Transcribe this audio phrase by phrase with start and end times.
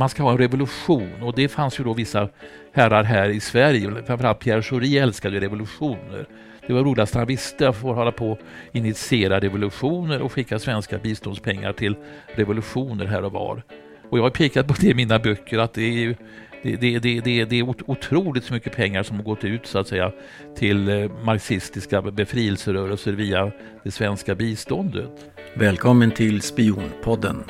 [0.00, 2.28] man ska ha en revolution och det fanns ju då vissa
[2.72, 6.26] herrar här i Sverige, framförallt Pierre Schori älskade revolutioner.
[6.66, 8.38] Det var roligast han visste, att få hålla på
[8.72, 11.96] initiera revolutioner och skicka svenska biståndspengar till
[12.34, 13.62] revolutioner här och var.
[14.10, 16.16] Och jag har pekat på det i mina böcker att det är
[16.62, 19.78] det, det, det, det, det är otroligt så mycket pengar som har gått ut så
[19.78, 20.12] att säga
[20.56, 23.52] till eh, marxistiska befrielserörelser via
[23.84, 25.30] det svenska biståndet.
[25.54, 27.44] Välkommen till Spionpodden.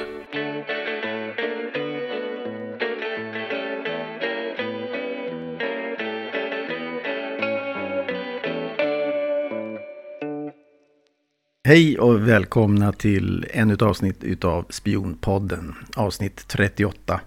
[11.70, 17.20] Hej och välkomna till ännu ett avsnitt utav Spionpodden, avsnitt 38.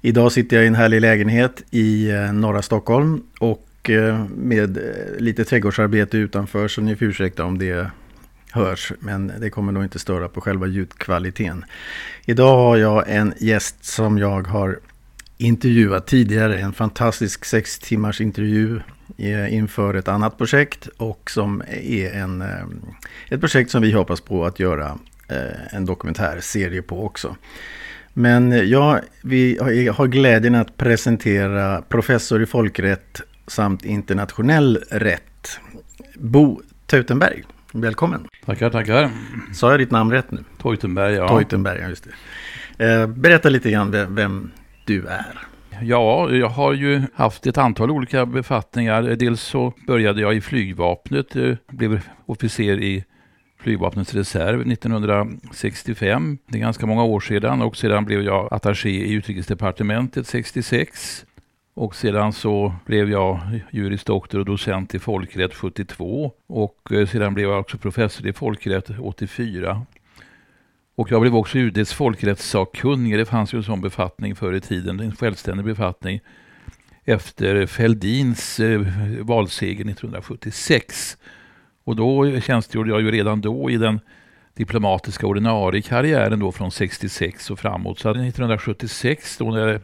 [0.00, 4.82] Idag sitter jag i en härlig lägenhet i eh, norra Stockholm och eh, med eh,
[5.18, 7.90] lite trädgårdsarbete utanför så ni får ursäkta om det
[8.50, 8.92] hörs.
[9.00, 11.64] Men det kommer nog inte störa på själva ljudkvaliteten.
[12.26, 14.78] Idag har jag en gäst som jag har
[15.38, 16.58] intervjuat tidigare.
[16.58, 18.80] En fantastisk sex timmars intervju
[19.50, 22.44] inför ett annat projekt och som är en,
[23.28, 24.98] ett projekt som vi hoppas på att göra
[25.70, 27.36] en dokumentärserie på också.
[28.12, 29.58] Men ja, vi
[29.96, 35.60] har glädjen att presentera professor i folkrätt samt internationell rätt,
[36.14, 37.44] Bo Teutenberg.
[37.72, 38.28] Välkommen!
[38.44, 39.10] Tackar, tackar!
[39.54, 40.44] Sa jag ditt namn rätt nu?
[40.62, 41.28] Teutenberg, ja.
[41.28, 42.08] Teutenberg, ja, just
[42.76, 42.84] det.
[42.86, 44.50] Eh, berätta lite grann vem
[44.84, 45.48] du är.
[45.82, 49.02] Ja, jag har ju haft ett antal olika befattningar.
[49.02, 53.04] Dels så började jag i flygvapnet, eh, blev officer i
[53.60, 56.38] flygvapnets reserv 1965.
[56.46, 61.24] Det är ganska många år sedan och sedan blev jag attaché i utrikesdepartementet 66.
[61.74, 63.40] Och sedan så blev jag
[63.70, 68.32] juris doktor och docent i folkrätt 72 och eh, sedan blev jag också professor i
[68.32, 69.86] folkrätt 84.
[70.98, 73.16] Och jag blev också UDs folkrättssakkunnige.
[73.16, 76.20] Det fanns ju en sån befattning förr i tiden, en självständig befattning
[77.04, 78.80] efter Fälldins eh,
[79.20, 81.16] valseger 1976.
[81.84, 84.00] Och då tjänstgjorde jag ju redan då i den
[84.54, 87.98] diplomatiska ordinarie karriären då från 66 och framåt.
[87.98, 89.80] Så 1976 då när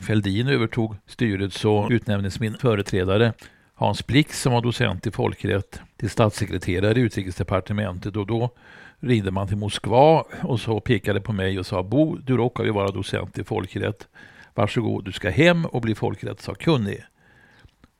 [0.00, 3.32] Fälldin övertog styret så utnämndes min företrädare
[3.74, 8.50] Hans Blix som var docent i folkrätt till statssekreterare i utrikesdepartementet och då
[9.00, 12.70] ringde man till Moskva och så pekade på mig och sa Bo, du råkar ju
[12.70, 14.08] vara docent i folkrätt.
[14.54, 17.04] Varsågod, du ska hem och bli folkrättssakkunnig.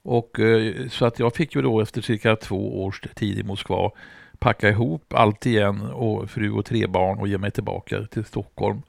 [0.02, 3.90] Och, eh, så att jag fick ju då efter cirka två års tid i Moskva
[4.38, 8.82] packa ihop allt igen och fru och tre barn och ge mig tillbaka till Stockholm.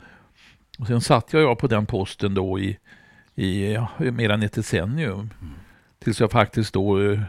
[0.80, 2.78] Och sen satt jag på den posten då i,
[3.36, 5.14] i ja, mer än ett decennium.
[5.19, 5.53] Mm.
[6.00, 7.19] Tills jag faktiskt då eh,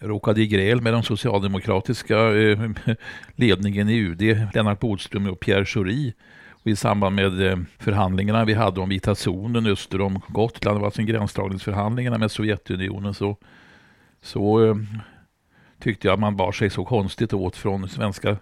[0.00, 2.70] råkade i gräl med den socialdemokratiska eh,
[3.34, 4.22] ledningen i UD,
[4.54, 6.14] Lennart Bodström och Pierre Schori.
[6.50, 10.80] Och I samband med eh, förhandlingarna vi hade om vita zonen öster om Gotland, det
[10.80, 13.36] var alltså gränsdragningsförhandlingarna med Sovjetunionen, så,
[14.22, 14.74] så eh,
[15.80, 18.36] tyckte jag att man bar sig så konstigt åt från svenska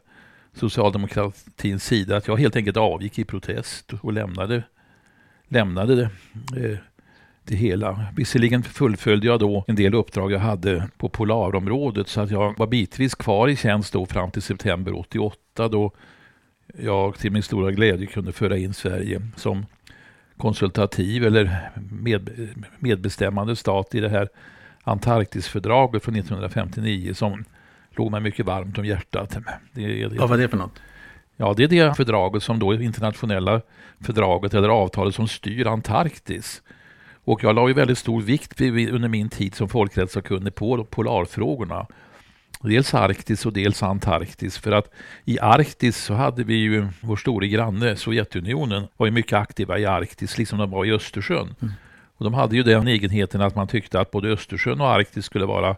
[0.54, 4.62] socialdemokratins sida att jag helt enkelt avgick i protest och lämnade,
[5.48, 6.10] lämnade det,
[6.70, 6.78] eh,
[7.48, 8.06] det hela.
[8.16, 12.66] Visserligen fullföljde jag då en del uppdrag jag hade på polarområdet så att jag var
[12.66, 15.92] bitvis kvar i tjänst då fram till september 88 då
[16.78, 19.66] jag till min stora glädje kunde föra in Sverige som
[20.36, 22.30] konsultativ eller med,
[22.78, 24.28] medbestämmande stat i det här
[24.82, 27.44] Antarktisfördraget från 1959 som
[27.96, 29.36] låg mig mycket varmt om hjärtat.
[29.72, 30.82] Det, det, Vad var det för något?
[31.36, 33.60] Ja, det är det fördraget som då internationella
[34.00, 36.62] fördraget eller avtalet som styr Antarktis.
[37.28, 41.86] Och jag la ju väldigt stor vikt under min tid som folkrättssakkunnig på polarfrågorna.
[42.60, 44.58] Dels Arktis och dels Antarktis.
[44.58, 44.90] För att
[45.24, 49.86] i Arktis så hade vi ju vår store granne Sovjetunionen var ju mycket aktiva i
[49.86, 51.54] Arktis, liksom de var i Östersjön.
[51.62, 51.74] Mm.
[52.16, 55.46] Och de hade ju den egenheten att man tyckte att både Östersjön och Arktis skulle
[55.46, 55.76] vara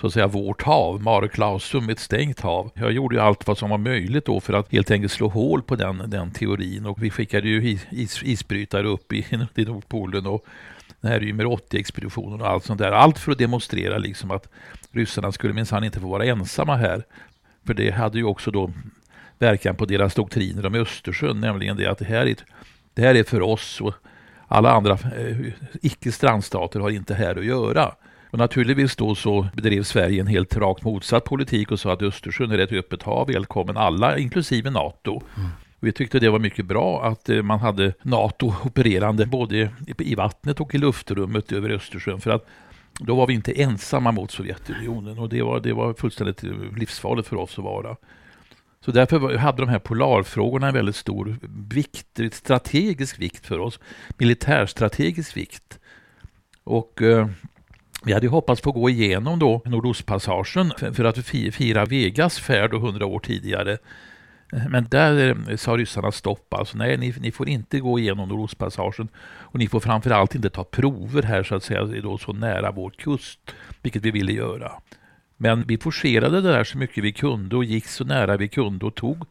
[0.00, 2.70] så att säga vårt hav, Mare Clausum, ett stängt hav.
[2.74, 5.62] Jag gjorde ju allt vad som var möjligt då för att helt enkelt slå hål
[5.62, 10.46] på den, den teorin och vi skickade ju is, isbrytare upp i, i Nordpolen och
[11.00, 12.92] den här Ymer 80-expeditionen och allt sånt där.
[12.92, 14.48] Allt för att demonstrera liksom att
[14.92, 17.04] ryssarna skulle minsann inte få vara ensamma här.
[17.66, 18.72] För det hade ju också då
[19.38, 22.36] verkan på deras doktriner om Östersjön, nämligen det att det här är,
[22.94, 23.94] det här är för oss och
[24.48, 25.36] alla andra eh,
[25.82, 27.94] icke-strandstater har inte här att göra.
[28.30, 32.50] Och naturligtvis då så bedrev Sverige en helt rakt motsatt politik och sa att Östersjön
[32.50, 35.22] är ett öppet hav, välkommen alla, inklusive NATO.
[35.36, 35.50] Mm.
[35.80, 40.60] Vi tyckte det var mycket bra att eh, man hade NATO opererande både i vattnet
[40.60, 42.20] och i luftrummet över Östersjön.
[42.20, 42.46] För att
[43.00, 47.28] då var vi inte ensamma mot Sovjetunionen och det var, det var fullständigt eh, livsfarligt
[47.28, 47.96] för oss att vara.
[48.84, 51.36] Så därför hade de här polarfrågorna en väldigt stor
[51.68, 53.80] vikt, strategisk vikt för oss.
[54.18, 55.78] Militärstrategisk vikt.
[56.64, 57.28] Och eh,
[58.04, 61.18] vi hade hoppats få gå igenom då Nordostpassagen för att
[61.52, 63.78] fira Vegas färd 100 år tidigare.
[64.52, 66.54] Men där sa ryssarna stopp.
[66.54, 70.64] Alltså, nej, ni, ni får inte gå igenom Nordostpassagen och ni får framförallt inte ta
[70.64, 73.40] prover här så att säga då så nära vår kust,
[73.82, 74.72] vilket vi ville göra.
[75.36, 78.86] Men vi forcerade det där så mycket vi kunde och gick så nära vi kunde
[78.86, 79.24] och tog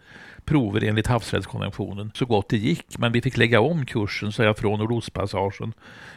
[0.45, 2.97] prover enligt havsrättskonventionen så gott det gick.
[2.97, 5.73] Men vi fick lägga om kursen så jag, från Nordostpassagen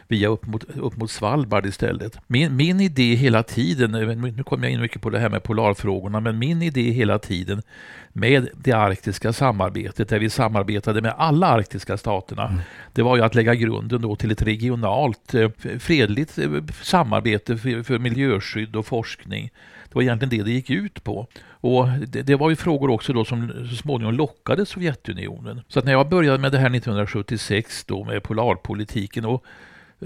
[0.07, 2.17] via upp mot, upp mot Svalbard istället.
[2.27, 6.19] Min, min idé hela tiden, nu kommer jag in mycket på det här med polarfrågorna,
[6.19, 7.61] men min idé hela tiden
[8.13, 12.61] med det arktiska samarbetet, där vi samarbetade med alla arktiska staterna, mm.
[12.93, 15.49] det var ju att lägga grunden då till ett regionalt eh,
[15.79, 16.49] fredligt eh,
[16.81, 19.51] samarbete för, för miljöskydd och forskning.
[19.93, 21.27] Det var egentligen det det gick ut på.
[21.45, 25.61] Och det, det, var ju frågor också då som så småningom lockade Sovjetunionen.
[25.67, 29.45] Så att när jag började med det här 1976 då med polarpolitiken och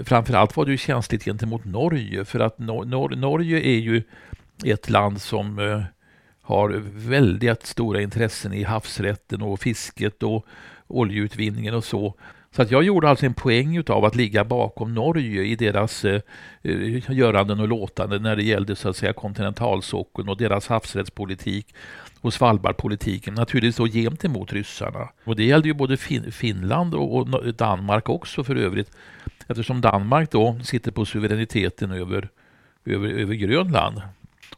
[0.04, 4.02] framförallt var det ju känsligt gentemot Norge för att Nor Nor Norge är ju
[4.64, 5.82] ett land som eh,
[6.42, 6.68] har
[7.08, 10.46] väldigt stora intressen i havsrätten och fisket och
[10.86, 12.14] oljeutvinningen och så.
[12.50, 16.20] Så att jag gjorde alltså en poäng av att ligga bakom Norge i deras eh,
[16.62, 21.74] eh göranden och låtanden när det gällde så att säga kontinentalsockeln och deras havsrättspolitik
[22.20, 25.08] och Svalbardpolitiken, naturligtvis då gentemot ryssarna.
[25.24, 28.90] Och det gällde ju både fin Finland och, och Danmark också för övrigt,
[29.46, 32.28] eftersom Danmark då sitter på suveräniteten över,
[32.84, 34.02] över, över Grönland.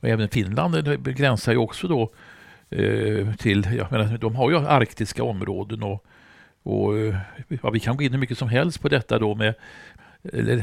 [0.00, 2.10] Och även Finland eh, begränsar ju också då
[2.70, 6.04] eh, till, jag menar, de har ju arktiska områden och
[6.62, 6.94] och
[7.62, 9.54] ja, vi kan gå in hur mycket som helst på detta då med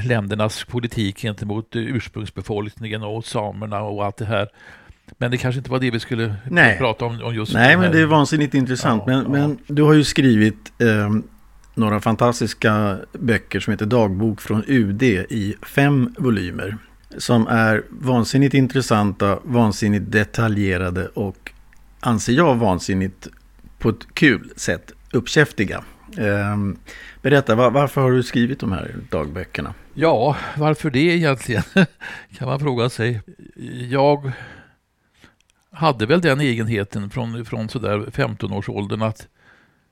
[0.04, 4.50] ländernas politik gentemot ursprungsbefolkningen och samerna och allt det här.
[5.18, 6.78] Men det kanske inte var det vi skulle Nej.
[6.78, 9.04] prata om, om just Nej, men det är vansinnigt intressant.
[9.06, 9.30] Ja, men, ja.
[9.30, 11.10] men du har ju skrivit eh,
[11.74, 16.78] några fantastiska böcker som heter Dagbok från UD i fem volymer.
[17.18, 21.52] Som är vansinnigt intressanta, vansinnigt detaljerade och
[22.00, 23.28] anser jag vansinnigt
[23.80, 25.84] på ett kul sätt uppkäftiga.
[26.18, 26.78] Ehm,
[27.22, 29.74] berätta, varför har du skrivit de här dagböckerna?
[29.94, 31.64] Ja, varför det egentligen?
[32.38, 33.22] kan man fråga sig.
[33.90, 34.32] Jag
[35.72, 39.28] hade väl den egenheten från, från sådär 15-årsåldern att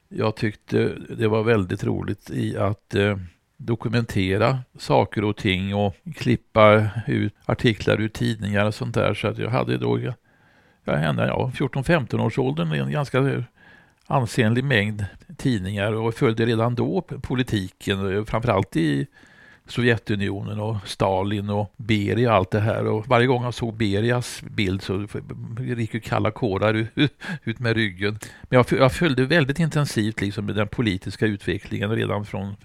[0.09, 3.17] jag tyckte det var väldigt roligt i att eh,
[3.57, 9.13] dokumentera saker och ting och klippa ut artiklar ur tidningar och sånt där.
[9.13, 10.13] Så att jag hade då, ja,
[10.85, 13.43] ja 14-15 års åldern en ganska
[14.07, 15.05] ansenlig mängd
[15.37, 19.07] tidningar och följde redan då politiken, framförallt i
[19.67, 22.85] Sovjetunionen och Stalin och Beria och allt det här.
[22.85, 25.07] Och varje gång jag såg Berias bild så
[25.59, 26.87] gick ju kalla kårar
[27.43, 28.19] ut med ryggen.
[28.43, 32.55] Men jag, följde väldigt intensivt liksom den politiska utvecklingen redan från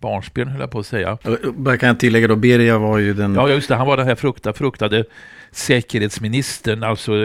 [0.00, 1.18] barnsben höll jag på att säga.
[1.42, 2.36] Vad kan jag tillägga då?
[2.36, 3.34] Beria var ju den...
[3.34, 3.74] Ja, just det.
[3.74, 5.04] Han var den här frukta, fruktade
[5.50, 7.16] säkerhetsministern, alltså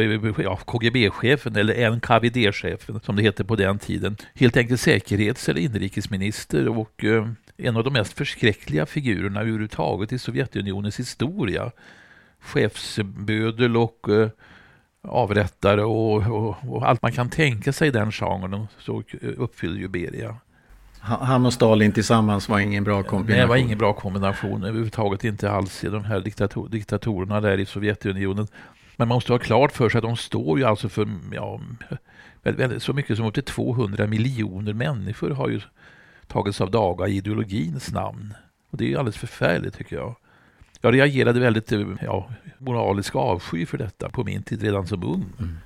[0.41, 4.17] ja, KGB-chefen eller NKVD-chefen som det heter på den tiden.
[4.33, 7.27] Helt enkelt säkerhets eller inrikesminister och eh,
[7.57, 11.71] en av de mest förskräckliga figurerna överhuvudtaget i Sovjetunionens historia.
[12.39, 14.29] Chefsbödel och eh,
[15.07, 19.03] avrättare och, och, och, allt man kan tänka sig i den genren så
[19.37, 20.35] uppfyller ju Beria.
[21.05, 23.41] Han och Stalin tillsammans var ingen bra kombination.
[23.41, 27.65] Det var ingen bra kombination överhuvudtaget inte alls i de här diktator diktatorerna där i
[27.65, 28.47] Sovjetunionen.
[28.95, 31.59] Men man måste ha klart för sig att de står ju alltså för ja,
[32.79, 35.61] så mycket som upp till 200 miljoner människor har ju
[36.27, 38.33] tagits av daga i ideologins namn.
[38.69, 40.15] Och det är ju alldeles förfärligt tycker jag.
[40.81, 45.25] Jag reagerade väldigt ja, moralisk avsky för detta på min tid redan som ung.
[45.39, 45.57] Mm.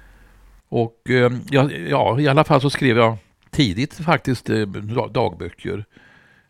[0.69, 3.17] Och eh, ja, ja, i alla fall så skrev jag
[3.51, 4.67] tidigt faktiskt eh,
[5.11, 5.85] dagböcker.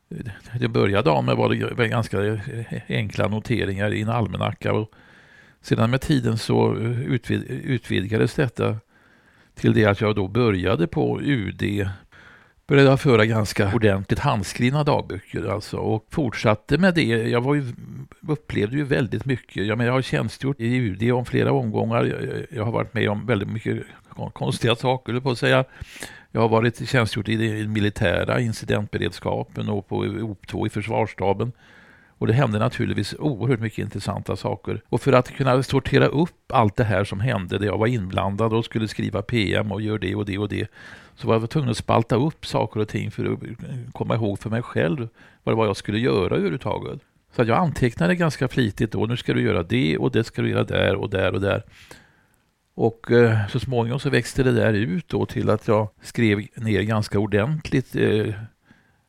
[0.10, 2.40] Eh, det började av med var det ganska eh,
[2.88, 4.74] enkla noteringar i en almanacka.
[4.74, 4.92] Och
[5.62, 8.78] sedan med tiden så utvid, utvidgades detta
[9.56, 11.90] till det att jag då började på UD
[12.68, 17.04] började föra ganska ordentligt handskrivna dagböcker alltså och fortsatte med det.
[17.04, 17.74] Jag var ju,
[18.28, 19.66] upplevde ju väldigt mycket.
[19.66, 22.04] Jag, menar, jag har tjänstgjort i UD om flera omgångar.
[22.04, 23.84] Jag, jag har varit med om väldigt mycket
[24.34, 25.66] konstiga saker, på att säga.
[26.38, 31.52] Jag har varit tjänstgjort i den militära incidentberedskapen och på OP2 i försvarsstaben.
[32.10, 34.82] Och det hände naturligtvis oerhört mycket intressanta saker.
[34.90, 38.54] Och för att kunna sortera upp allt det här som hände, där jag var inblandad
[38.54, 40.68] och skulle skriva PM och göra det och det och det,
[41.16, 43.40] så var jag tvungen att spalta upp saker och ting för att
[43.94, 45.10] komma ihåg för mig själv
[45.44, 47.00] vad det var jag skulle göra överhuvudtaget.
[47.36, 50.50] Så jag antecknade ganska flitigt då, nu ska du göra det och det ska du
[50.50, 51.64] göra där och där och där.
[52.78, 56.82] Och eh, så småningom så växte det där ut då till att jag skrev ner
[56.82, 58.34] ganska ordentligt eh,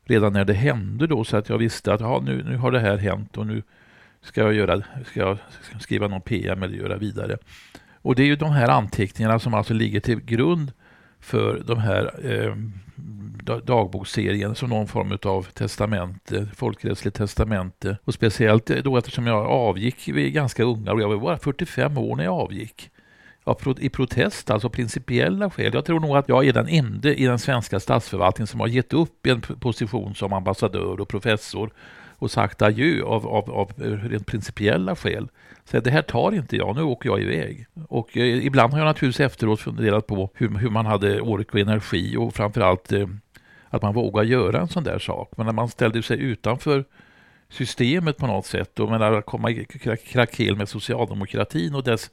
[0.05, 2.97] redan när det hände då så att jag visste att nu, nu har det här
[2.97, 3.63] hänt och nu
[4.23, 5.39] ska jag, göra, ska jag
[5.81, 7.39] skriva någon PM eller göra vidare.
[8.03, 10.73] Och det är ju de här anteckningarna som alltså ligger till grund
[11.21, 12.55] för de här eh,
[13.65, 17.99] dagboksserien som någon form av testamente, folkrättsligt testamente.
[18.05, 22.17] Och speciellt då eftersom jag avgick vid ganska unga och jag var bara 45 år
[22.17, 22.91] när jag avgick.
[23.81, 25.75] I protest, alltså principiella skäl.
[25.75, 28.93] Jag tror nog att jag är den enda i den svenska statsförvaltningen som har gett
[28.93, 31.71] upp en position som ambassadör och professor
[32.19, 35.29] och sagt adjö av, av, av rent principiella skäl.
[35.65, 37.67] Så det här tar inte jag, nu åker jag iväg.
[37.89, 41.61] Och eh, ibland har jag naturligtvis efteråt funderat på hur, hur man hade ork och
[41.61, 43.07] energi och framförallt eh,
[43.69, 45.33] att man vågar göra en sån där sak.
[45.37, 46.85] Men när man ställde sig utanför
[47.49, 49.67] systemet på något sätt och menar, komma i
[50.07, 52.11] krackel med socialdemokratin och dess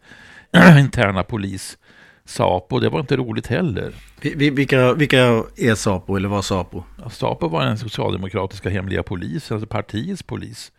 [0.79, 1.77] interna polis
[2.25, 3.93] Sapo, det var inte roligt heller.
[4.35, 5.19] Vilka, vilka
[5.57, 6.83] är Sapo eller var Sapo?
[7.03, 10.71] Ja, Sapo var den socialdemokratiska hemliga polisen, alltså partiets polis.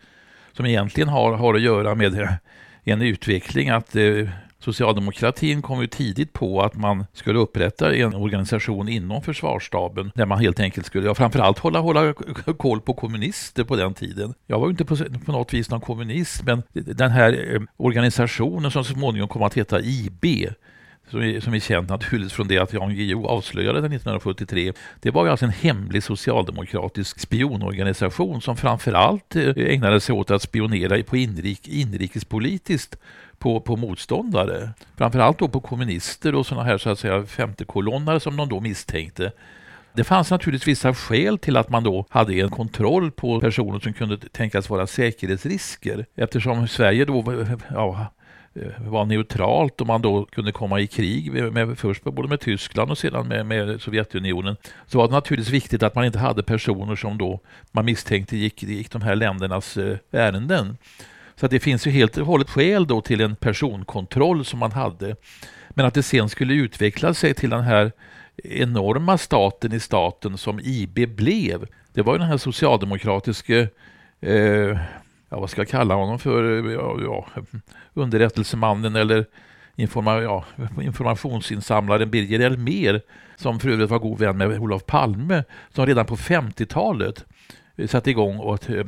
[0.53, 2.37] Som egentligen har, har att göra med
[2.83, 4.29] en utveckling att eh,
[4.67, 10.39] Socialdemokratin kom ju tidigt på att man skulle upprätta en organisation inom försvarsstaben där man
[10.39, 12.13] helt enkelt skulle, ja, framförallt hålla, hålla
[12.57, 14.33] koll på kommunister på den tiden.
[14.47, 14.95] Jag var ju inte på,
[15.25, 19.53] på något vis någon kommunist, men den här eh, organisationen som så småningom kom att
[19.53, 20.25] heta IB,
[21.09, 24.73] som är, som är känt naturligtvis från det att Jan Guillou avslöjade den 1973.
[24.99, 30.41] Det var ju alltså en hemlig socialdemokratisk spionorganisation som framförallt eh, ägnade sig åt att
[30.41, 32.95] spionera på inrik, inrikespolitiskt
[33.37, 34.69] på, på motståndare.
[34.97, 39.31] Framförallt då på kommunister och sådana här så att säga femtekolonnare som de då misstänkte.
[39.93, 43.93] Det fanns naturligtvis vissa skäl till att man då hade en kontroll på personer som
[43.93, 48.07] kunde tänkas vara säkerhetsrisker eftersom Sverige då ja,
[48.61, 52.39] Eh, var neutralt och man då kunde komma i krig med, med, först både med
[52.39, 54.55] Tyskland och sedan med, med, Sovjetunionen
[54.87, 57.39] så var det naturligtvis viktigt att man inte hade personer som då
[57.71, 60.77] man misstänkte gick, gick de här ländernas eh, ärenden.
[61.35, 65.15] Så det finns ju helt och hållet skäl då till en personkontroll som man hade.
[65.69, 67.91] Men att det sen skulle utveckla sig till den här
[68.43, 71.67] enorma staten i staten som IB blev.
[71.93, 73.69] Det var ju den här socialdemokratiske
[74.21, 74.77] eh,
[75.29, 77.41] ja, vad ska jag kalla honom för, ja, ja,
[77.93, 79.25] underrättelsemannen eller
[79.75, 80.45] informa, ja,
[80.81, 83.01] informationsinsamlaren Birger Elmer,
[83.35, 85.43] som för övrigt var god vän med Olof Palme,
[85.73, 87.25] som redan på 50-talet
[87.87, 88.85] satte igång och eh,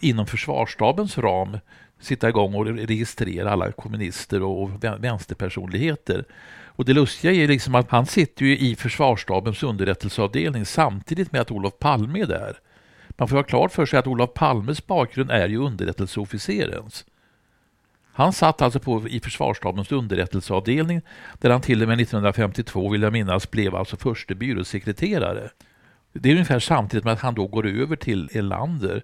[0.00, 1.58] inom försvarsstabens ram
[2.00, 6.24] sitta igång och registrera alla kommunister och vänsterpersonligheter.
[6.64, 11.50] Och det lustiga är liksom att han sitter ju i försvarsstabens underrättelseavdelning samtidigt med att
[11.50, 12.56] Olof Palme är där.
[13.16, 17.04] Man får ha klart för sig att Olof Palmes bakgrund är ju underrättelseofficerens.
[18.12, 21.00] Han satt alltså på, i försvarsstabens underrättelseavdelning
[21.38, 25.50] där han till och med 1952, vill jag minnas, blev alltså förste byråsekreterare.
[26.12, 29.02] Det är ungefär samtidigt med att han då går över till Elander.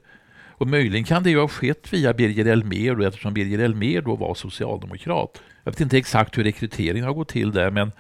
[0.48, 4.16] Och möjligen kan det ju ha skett via Birger Elmér då, eftersom Birger Elmér då
[4.16, 5.42] var socialdemokrat.
[5.64, 7.92] Jag vet inte exakt hur rekryteringen har gått till där men,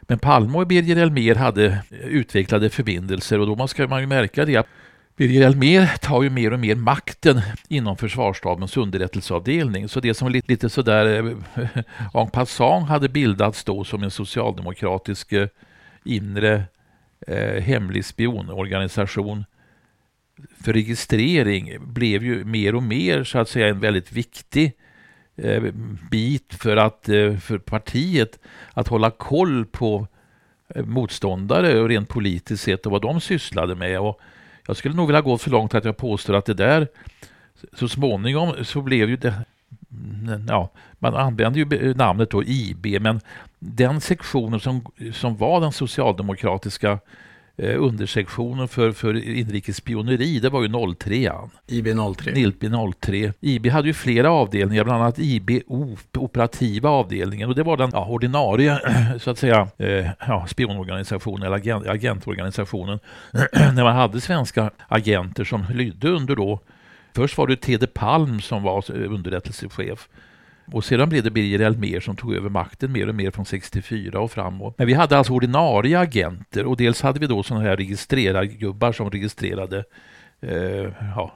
[0.00, 4.66] men Palme och Birger Elmér hade utvecklade förbindelser och då ska man ju märka det
[5.16, 9.88] Birger Elmér tar ju mer och mer makten inom försvarsstabens underrättelseavdelning.
[9.88, 15.32] Så det som lite, lite sådär eh, en passant hade bildats då som en socialdemokratisk
[15.32, 15.48] eh,
[16.04, 16.62] inre
[17.26, 19.44] eh, hemlig spionorganisation
[20.64, 24.72] för registrering blev ju mer och mer så att säga en väldigt viktig
[25.36, 25.62] eh,
[26.10, 28.38] bit för att eh, för partiet
[28.72, 30.06] att hålla koll på
[30.68, 34.00] eh, motståndare och rent politiskt sett och vad de sysslade med.
[34.00, 34.20] Och
[34.66, 36.88] jag skulle nog vilja gå så långt att jag påstår att det där
[37.72, 39.34] så småningom så blev ju det
[39.90, 43.20] mm, Ja, man använde ju namnet då IB, men
[43.58, 46.98] den sektionen som, som var den socialdemokratiska eh,
[47.56, 51.32] undersektionen för, för inrikes spioneri, det var ju 03
[51.66, 52.32] IB 03.
[52.32, 52.64] IB
[53.00, 53.32] 03.
[53.40, 55.50] IB hade ju flera avdelningar, bland annat IB
[56.12, 58.78] operativa avdelningen och det var den ja, ordinarie
[59.20, 62.98] så att säga eh, ja, spionorganisationen eller agent, agentorganisationen
[63.52, 66.60] när man hade svenska agenter som lydde under då
[67.16, 70.08] Först var det Tede Palm som var underrättelsechef
[70.72, 74.20] och sedan blev det Birger Elmér som tog över makten mer och mer från 64
[74.20, 74.74] och framåt.
[74.78, 79.10] Men vi hade alltså ordinarie agenter och dels hade vi då sådana här registrerargubbar som
[79.10, 79.84] registrerade
[80.40, 81.32] eh, ja,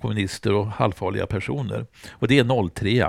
[0.00, 1.86] kommunister och halvfarliga personer.
[2.10, 3.08] Och det är 03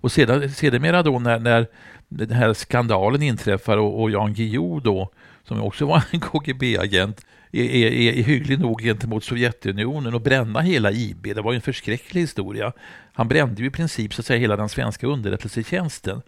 [0.00, 1.66] Och sedan, sedermera då när, när
[2.08, 5.10] den här skandalen inträffar och, och Jan Guillou då,
[5.44, 10.92] som också var en KGB-agent, är, är, är hygglig nog gentemot Sovjetunionen och bränna hela
[10.92, 11.22] IB.
[11.22, 12.72] Det var ju en förskräcklig historia.
[13.12, 16.22] Han brände ju i princip så att säga hela den svenska underrättelsetjänsten.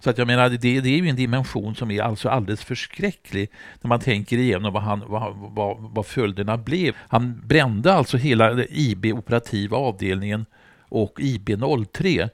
[0.00, 3.50] Så att jag menar, det, det är ju en dimension som är alltså alldeles förskräcklig
[3.80, 6.94] när man tänker igenom vad, han, vad, vad, vad följderna blev.
[7.08, 10.46] Han brände alltså hela IB operativa avdelningen
[10.88, 11.50] och IB
[11.92, 12.28] 03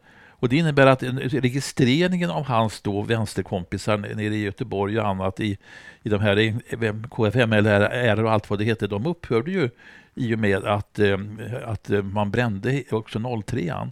[0.47, 5.59] och det innebär att registreringen av hans då vänsterkompisar nere i Göteborg och annat i,
[6.03, 6.55] i de här
[7.09, 9.71] KFM eller och allt vad det heter, de upphörde ju
[10.15, 11.19] i och med att, eh,
[11.65, 13.91] att eh, man brände också 03an.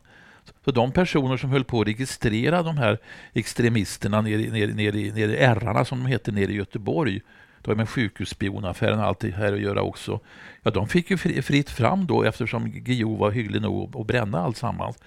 [0.64, 2.99] Så de personer som höll på att registrera de här
[3.32, 7.20] extremisterna nere, nere, nere, nere i ärrarna som de heter nere i Göteborg,
[7.62, 10.20] då är med sjukhusspionaffären och allt det här att göra också.
[10.62, 14.99] Ja, de fick ju fritt fram då eftersom Guillou var hygglig nog att bränna alltsammans.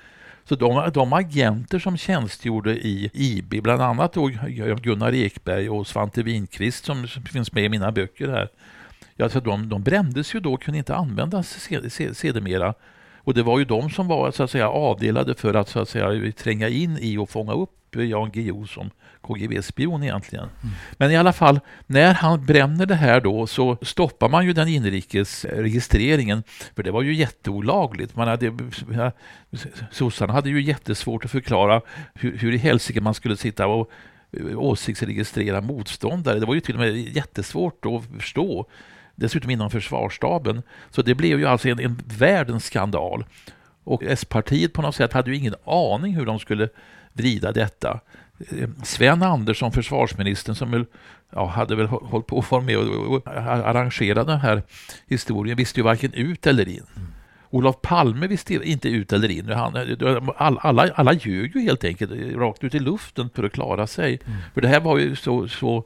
[0.47, 4.27] Så de, de agenter som tjänstgjorde i IB, bland annat då
[4.81, 8.49] Gunnar Ekberg och Svante Winqvist som finns med i mina böcker här,
[9.15, 11.69] ja, så de, de brändes ju då och kunde inte användas
[12.13, 12.73] sedermera.
[13.17, 15.89] Och det var ju de som var så att säga avdelade för att, så att
[15.89, 18.89] säga, tränga in i och fånga upp Jan Guillou som
[19.27, 20.45] KGB-spion egentligen.
[20.63, 20.75] Mm.
[20.97, 24.67] Men i alla fall, när han bränner det här då så stoppar man ju den
[24.67, 26.43] inrikes registreringen,
[26.75, 28.15] för det var ju jätteolagligt.
[28.15, 28.53] Man hade,
[29.91, 31.81] sossarna hade ju jättesvårt att förklara
[32.13, 33.91] hur, hur i helsike man skulle sitta och
[34.31, 36.39] eh, åsiktsregistrera motståndare.
[36.39, 38.65] Det var ju till och med jättesvårt att förstå.
[39.15, 40.61] Dessutom inom försvarsstaben.
[40.89, 43.25] Så det blev ju alltså en, en världens skandal.
[43.83, 46.69] Och S-partiet på något sätt hade ju ingen aning hur de skulle
[47.13, 47.99] vrida detta.
[48.83, 50.85] Sven Andersson, försvarsministern, som
[51.31, 54.63] ja, hade väl hållit på att vara med och, arrangera den här
[55.07, 56.83] historien, visste ju varken ut eller in.
[56.95, 57.07] Mm.
[57.49, 59.49] Olof Palme visste inte ut eller in.
[59.49, 59.75] Han,
[60.37, 64.19] alla, alla, alla ljög ju helt enkelt rakt ut i luften för att klara sig.
[64.25, 64.37] Mm.
[64.53, 65.83] För det här var ju så, så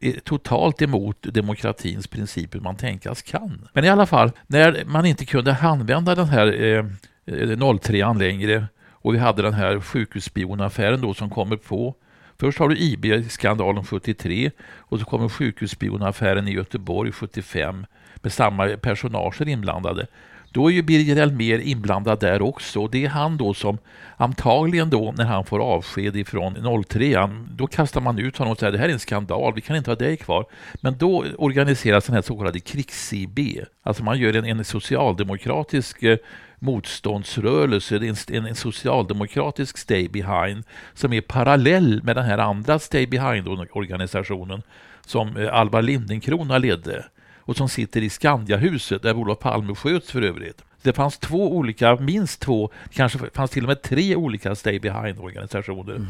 [0.00, 3.68] eh, totalt emot demokratins principer man tänkas kan.
[3.72, 6.84] Men i alla fall, när man inte kunde använda den här eh,
[7.26, 8.66] 03an längre
[9.06, 11.94] och vi hade den här sjukhusspionaffären då som kommer på.
[12.38, 19.48] Först har du IB-skandalen 73 och så kommer sjukhusspionaffären i Göteborg 75 med samma personager
[19.48, 20.06] inblandade.
[20.50, 22.80] Då är ju Birger Elmér inblandad där också.
[22.82, 23.78] Och det är han då som
[24.16, 28.72] antagligen då när han får avsked ifrån 03 då kastar man ut honom och säger
[28.72, 30.46] det här är en skandal, vi kan inte ha dig kvar.
[30.74, 33.64] Men då organiseras den här så kallade krigs-IB.
[33.82, 36.18] Alltså man gör en, en socialdemokratisk eh,
[36.58, 40.64] motståndsrörelse, en, en socialdemokratisk Stay Behind
[40.94, 44.62] som är parallell med den här andra Stay Behind-organisationen
[45.06, 47.04] som eh, Alvar Lindenkrona ledde
[47.38, 50.64] och som sitter i Skandiahuset där Olof Palme sköts för övrigt.
[50.82, 55.94] Det fanns två olika, minst två, kanske fanns till och med tre olika Stay Behind-organisationer.
[55.94, 56.06] Mm.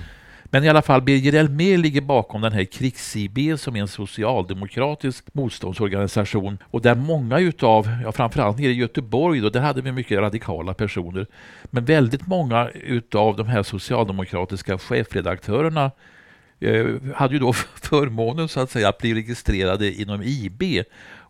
[0.51, 5.35] Men i alla fall, Birger Elmér ligger bakom den här krigs-IB som är en socialdemokratisk
[5.35, 6.59] motståndsorganisation.
[6.65, 10.75] Och där många utav, ja, framförallt nere i Göteborg, då, där hade vi mycket radikala
[10.75, 11.27] personer,
[11.65, 15.91] men väldigt många utav de här socialdemokratiska chefredaktörerna
[16.61, 20.63] eh, hade ju då förmånen så att säga att bli registrerade inom IB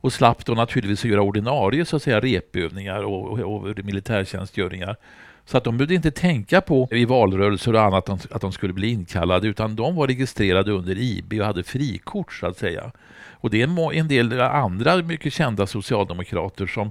[0.07, 4.97] och slapp då naturligtvis att göra ordinarie så att säga repövningar och, och, och militärtjänstgöringar.
[5.45, 8.89] Så att de behövde inte tänka på i valrörelser och annat att de skulle bli
[8.89, 12.93] inkallade utan de var registrerade under IB och hade frikort så att säga.
[13.31, 16.91] Och det är en del andra mycket kända socialdemokrater som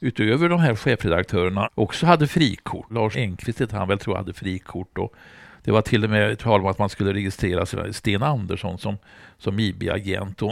[0.00, 2.92] utöver de här chefredaktörerna också hade frikort.
[2.92, 5.14] Lars Engqvist hette han väl tror jag hade frikort och
[5.64, 8.96] det var till och med tal om att man skulle registrera Sten Andersson som,
[9.38, 10.42] som IB-agent.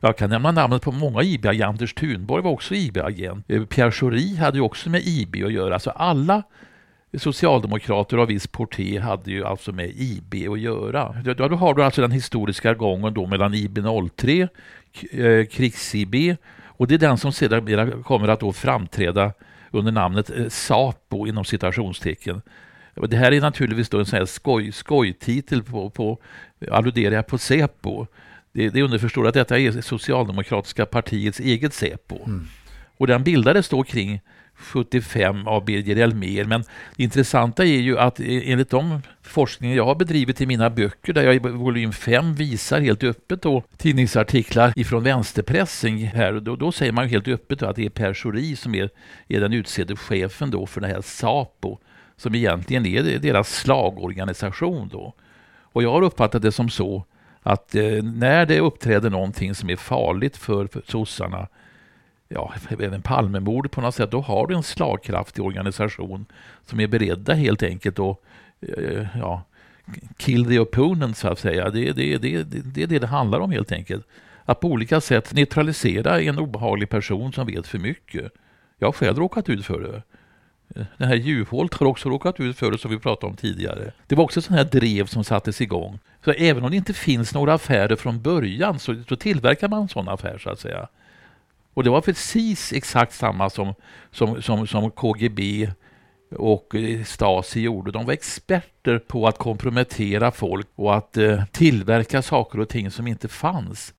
[0.00, 1.64] Jag kan nämna namnet på många IB-agenter.
[1.64, 3.44] Anders Thunborg var också IB-agent.
[3.48, 5.78] Eh, Pierre Schori hade ju också med IB att göra.
[5.78, 6.42] Så alla
[7.18, 11.16] socialdemokrater av viss porté hade ju alltså med IB att göra.
[11.36, 13.78] Då har du alltså den historiska gången då mellan IB
[14.16, 14.48] 03,
[15.10, 19.32] eh, krigs-IB och det är den som sedan kommer att då framträda
[19.70, 22.42] under namnet eh, SAPO inom citationstecken.
[22.94, 26.18] Det här är naturligtvis då en sån här skoj, skojtitel på, på
[26.70, 28.06] alluderar på Säpo.
[28.56, 32.24] Det, det är underförstått att detta är Socialdemokratiska partiets eget Säpo.
[32.24, 32.46] Mm.
[32.96, 34.20] Och den bildades då kring
[34.54, 36.44] 75 av Birger Elmér.
[36.44, 36.64] Men
[36.96, 41.22] det intressanta är ju att enligt de forskningar jag har bedrivit i mina böcker, där
[41.22, 46.92] jag i volym 5 visar helt öppet då, tidningsartiklar ifrån vänsterpressen här, då, då säger
[46.92, 48.90] man helt öppet att det är Per Schori som är,
[49.28, 51.78] är den utsedde chefen då för det här SAPO,
[52.16, 55.14] som egentligen är deras slagorganisation då.
[55.60, 57.04] Och jag har uppfattat det som så
[57.46, 61.48] att eh, när det uppträder någonting som är farligt för, för sossarna
[62.28, 66.26] ja, även Palmemordet på något sätt, då har du en slagkraftig organisation
[66.64, 68.16] som är beredda helt enkelt att
[68.60, 69.42] eh, ja,
[70.16, 71.70] kill the opponent så att säga.
[71.70, 74.06] Det, det, det, det är det det handlar om helt enkelt.
[74.44, 78.32] Att på olika sätt neutralisera en obehaglig person som vet för mycket.
[78.78, 80.02] Jag har själv råkat ut för det.
[80.68, 83.92] Den här Juholt har också råkat ut för det som vi pratade om tidigare.
[84.06, 85.98] Det var också sådana här drev som sattes igång.
[86.24, 90.12] Så även om det inte finns några affärer från början så, så tillverkar man sådana
[90.12, 90.38] affärer.
[90.38, 90.88] så att säga.
[91.74, 93.74] Och det var precis exakt samma som,
[94.10, 95.70] som, som, som KGB
[96.30, 97.90] och eh, Stasi gjorde.
[97.90, 103.06] De var experter på att kompromettera folk och att eh, tillverka saker och ting som
[103.06, 103.94] inte fanns.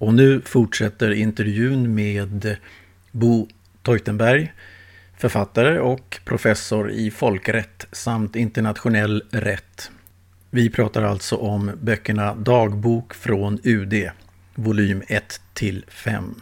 [0.00, 2.56] Och nu fortsätter intervjun med
[3.10, 3.48] Bo
[3.82, 4.52] Teutenberg,
[5.18, 9.90] författare och professor i folkrätt samt internationell rätt.
[10.50, 14.10] Vi pratar alltså om böckerna Dagbok från UD,
[14.54, 16.34] volym 1 till 5.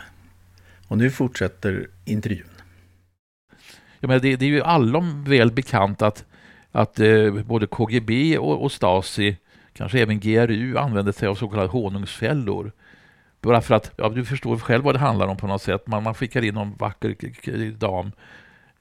[0.88, 2.51] Och nu fortsätter intervjun.
[4.01, 6.25] Ja, men det, det är ju allom väl bekant att,
[6.73, 9.37] att eh, både KGB och, och Stasi,
[9.73, 12.73] kanske även GRU, använde sig av så kallade honungsfällor
[13.40, 15.87] bara för att, ja, du förstår själv vad det handlar om på något sätt.
[15.87, 17.14] Man, man skickar in någon vacker
[17.70, 18.12] dam,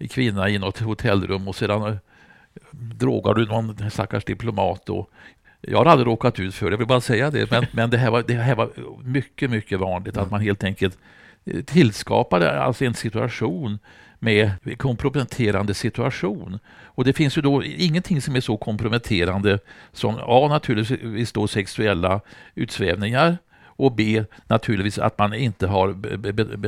[0.09, 1.97] kvinna i något hotellrum och sedan eh,
[2.71, 4.85] drogar du någon stackars diplomat.
[4.85, 5.07] Då.
[5.61, 7.51] Jag har aldrig råkat ut för det, jag vill bara säga det.
[7.51, 8.69] Men, men det, här var, det här var
[9.03, 10.97] mycket, mycket vanligt att man helt enkelt
[11.45, 13.79] eh, tillskapade alltså en situation
[14.19, 16.59] med komprometterande situation.
[16.83, 19.59] Och det finns ju då ingenting som är så komprometterande
[19.91, 20.47] som A.
[20.49, 22.21] Naturligtvis då sexuella
[22.55, 23.37] utsvävningar
[23.77, 25.93] och B naturligtvis att man inte har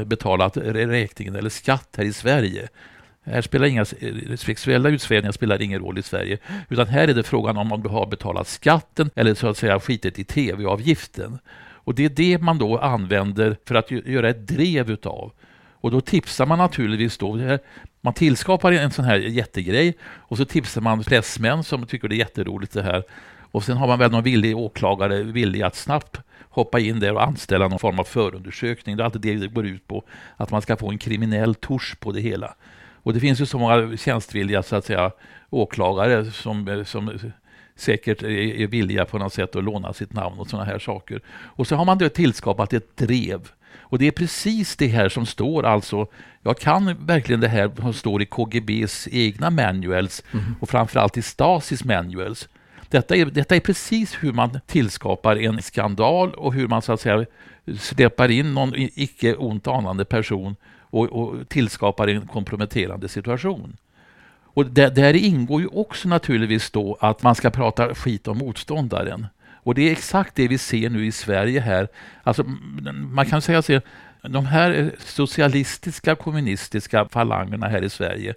[0.05, 2.67] betalat räkningen eller skatt här i Sverige.
[3.23, 6.37] Här spelar inga eh, sexuella utsvävningar spelar ingen roll i Sverige,
[6.69, 10.19] utan här är det frågan om man har betalat skatten eller så att säga skitit
[10.19, 11.39] i tv-avgiften.
[11.89, 15.31] Och det är det man då använder för att göra ett drev utav.
[15.81, 17.57] Och då tipsar man naturligtvis då,
[18.01, 22.17] man tillskapar en sån här jättegrej och så tipsar man pressmän som tycker det är
[22.17, 23.03] jätteroligt det här.
[23.51, 27.23] Och sen har man väl någon villig åklagare villig att snabbt hoppa in där och
[27.23, 28.97] anställa någon form av förundersökning.
[28.97, 30.03] Det är alltid det det går ut på,
[30.37, 32.55] att man ska få en kriminell tusch på det hela.
[33.03, 35.11] Och det finns ju så många tjänstvilliga så att säga,
[35.49, 37.19] åklagare som, som
[37.75, 41.21] säkert är villiga på något sätt att låna sitt namn och sådana här saker.
[41.29, 43.49] Och så har man då tillskapat ett drev.
[43.79, 46.07] Och det är precis det här som står alltså,
[46.41, 50.55] jag kan verkligen det här som står i KGBs egna manuals mm.
[50.59, 52.49] och framförallt i Stasis manuals.
[52.89, 57.01] Detta är, detta är precis hur man tillskapar en skandal och hur man så att
[57.01, 57.25] säga
[57.79, 63.77] släpar in någon icke ont anande person och, och tillskapar en komprometterande situation.
[64.43, 69.27] Och där, där ingår ju också naturligtvis då att man ska prata skit om motståndaren.
[69.63, 71.87] Och det är exakt det vi ser nu i Sverige här.
[72.23, 72.43] Alltså,
[72.93, 73.81] man kan säga så
[74.21, 78.33] de här socialistiska kommunistiska falangerna här i Sverige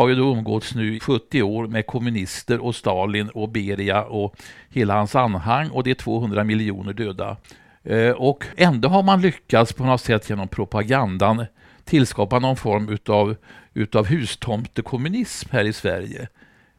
[0.00, 4.36] har ju då umgåtts nu i 70 år med kommunister och Stalin och Beria och
[4.70, 7.36] hela hans anhang och det är 200 miljoner döda.
[7.84, 11.46] Eh, och ändå har man lyckats på något sätt genom propagandan
[11.84, 13.36] tillskapa någon form utav,
[13.74, 16.28] utav hustomtekommunism här i Sverige.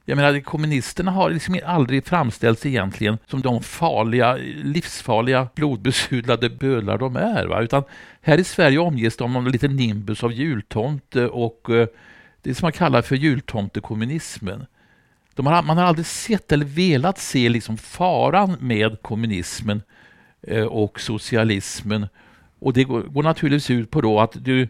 [0.05, 7.15] Jag menar, kommunisterna har liksom aldrig framställts egentligen som de farliga, livsfarliga, blodbesudlade bödlar de
[7.15, 7.45] är.
[7.45, 7.61] Va?
[7.61, 7.83] Utan
[8.21, 11.87] här i Sverige omges de av en liten nimbus av jultomte och eh,
[12.41, 14.65] det som man kallar för jultomtekommunismen.
[15.35, 19.81] De har, man har aldrig sett eller velat se liksom faran med kommunismen
[20.41, 22.07] eh, och socialismen.
[22.59, 24.67] Och det går, går, naturligtvis ut på då att du,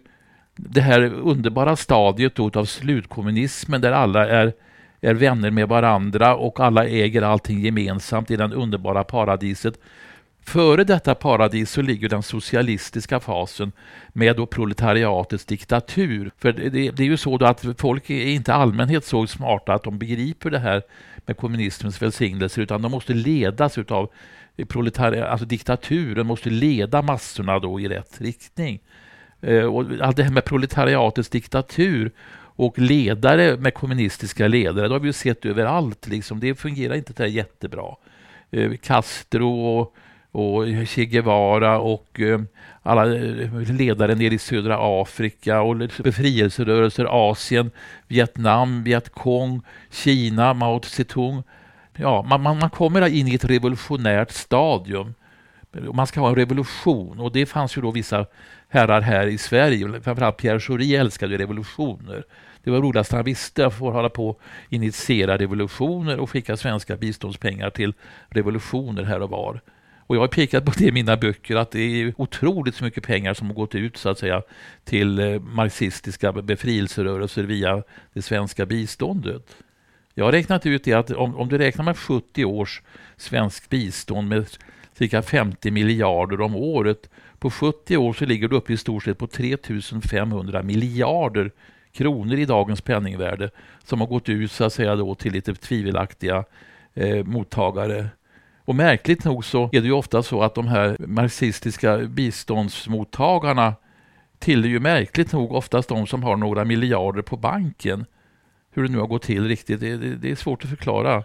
[0.56, 4.54] det här underbara stadiet då av slutkommunismen där alla är,
[5.02, 9.80] är vänner med varandra och alla äger allting gemensamt i det underbara paradiset.
[10.46, 13.72] Före detta paradis så ligger den socialistiska fasen
[14.14, 16.32] med då proletariatets diktatur.
[16.38, 19.84] För det, det, är ju så då att folk är inte allmänhet så smarta att
[19.84, 20.82] de begriper det här
[21.26, 24.12] med kommunismens välsignelser utan de måste ledas utav
[24.68, 28.80] proletari alltså diktaturen måste leda massorna då i rätt riktning.
[29.42, 32.12] Eh, och allt det här med proletariatets diktatur
[32.56, 36.08] och ledare med kommunistiska ledare, det har vi ju sett överallt.
[36.08, 36.40] Liksom.
[36.40, 37.96] Det fungerar inte så jättebra.
[38.52, 39.96] Eh, Castro och
[40.32, 42.42] och Che Guevara och eh,
[42.84, 47.72] alla eh, ledare nere i södra Afrika och befrielserörelser, Asien,
[48.08, 51.44] Vietnam, Vietkong, Kina, Mao Zedong.
[51.96, 55.14] Ja, man, man, man kommer in i ett revolutionärt stadium.
[55.94, 58.26] Man ska ha en revolution och det fanns ju då vissa
[58.70, 62.24] herrar här i Sverige, framförallt Pierre Schori älskade revolutioner.
[62.64, 66.96] Det var roligast han visste, att få hålla på och initiera revolutioner och skicka svenska
[66.96, 67.94] biståndspengar till
[68.30, 69.62] revolutioner här och var.
[70.12, 73.04] Och jag har pekat på det i mina böcker att det är otroligt så mycket
[73.04, 74.42] pengar som har gått ut så att säga
[74.84, 79.56] till eh, marxistiska befrielserörelser via det svenska biståndet.
[80.14, 82.82] Jag har räknat ut det att om, om du räknar med 70 års
[83.18, 84.46] svensk bistånd med
[84.94, 87.10] cirka 50 miljarder om året.
[87.40, 91.52] På 70 år så ligger du uppe i stort sett på 3500 miljarder
[91.92, 93.50] kronor i dagens penningvärde
[93.84, 96.44] som har gått ut så att säga då till lite tvivelaktiga
[96.94, 98.08] eh, mottagare.
[98.72, 103.76] Och märkligt nog så är det ju ofta så att de här marxistiska biståndsmottagarna
[104.40, 108.06] tillhör ju märkligt nog oftast de som har några miljarder på banken.
[108.72, 111.24] Hur det nu har gått till riktigt, det, det, det är svårt att förklara.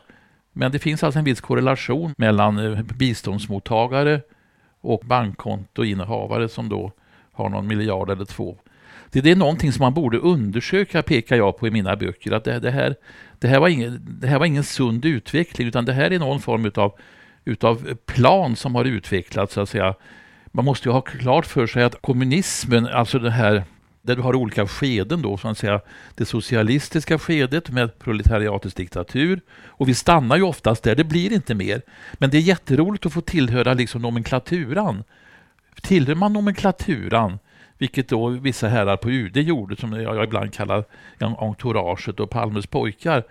[0.53, 4.21] Men det finns alltså en viss korrelation mellan eh, biståndsmottagare
[4.81, 6.93] och bankkontoinnehavare som då
[7.33, 8.57] har någon miljard eller två.
[9.11, 12.33] Det, det är någonting som man borde undersöka, pekar jag på i mina böcker.
[12.33, 12.97] Att det, det, här,
[13.39, 16.41] det, här, var ingen, det här var ingen sund utveckling, utan det här är någon
[16.41, 16.99] form utav,
[17.47, 19.55] utav plan som har utvecklats.
[19.55, 19.95] Så att säga.
[20.47, 23.65] Man måste ju ha klart för sig att kommunismen, alltså det här
[24.07, 25.81] där du har olika skeden då, så att säga.
[26.15, 29.41] Det socialistiska skedet med proletariatets diktatur.
[29.67, 31.83] Och vi stannar ju oftast där, det blir inte mer.
[32.13, 35.05] Men det är jätteroligt att få tillhöra liksom nomenklaturan.
[35.83, 37.39] Tillhör man nomenklaturan,
[37.79, 40.85] vilket då vissa herrar på UD gjorde, som jag ibland kallar
[41.19, 43.25] entouraget och Palmes pojkar.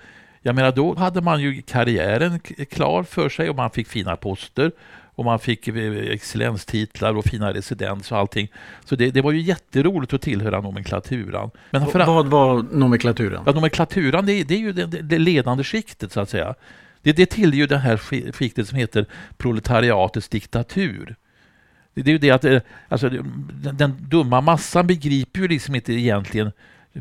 [0.48, 2.40] Jag menar, då hade man ju karriären
[2.72, 4.72] klar för sig och man fick fina poster
[5.16, 8.48] och man fick eh, excellenstitlar och fina residens och allting.
[8.86, 11.52] Så det, det var ju jätteroligt att tillhöra nomenklaturan.
[11.72, 13.44] Men för, vad var nomenklaturan?
[13.46, 16.56] Ja, nomenklaturan det, det är ju det, det, ledande skiktet så att säga.
[17.02, 17.98] Det, det tillhör ju det här
[18.32, 19.06] skiktet som heter
[19.38, 21.16] proletariatets diktatur.
[21.94, 25.94] Det är ju det att eh, alltså, den, den dumma massan begriper ju liksom inte
[25.94, 26.52] egentligen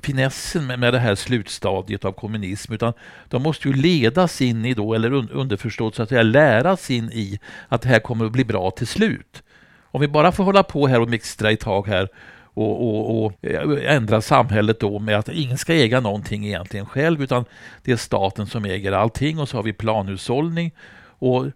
[0.02, 2.92] finessen med, med det här slutstadiet av kommunism, utan
[3.28, 7.38] de måste ju ledas in i då, eller underförstått så att säga läras in i
[7.68, 9.42] att det här kommer att bli bra till slut.
[9.82, 12.08] Om vi bara får hålla på här och mixtra ett tag här
[12.54, 17.22] och, och, och, eh, ändra samhället då med att ingen ska äga någonting egentligen själv,
[17.22, 17.44] utan
[17.82, 20.72] det är staten som äger allting och så har vi planhushållning
[21.18, 21.46] och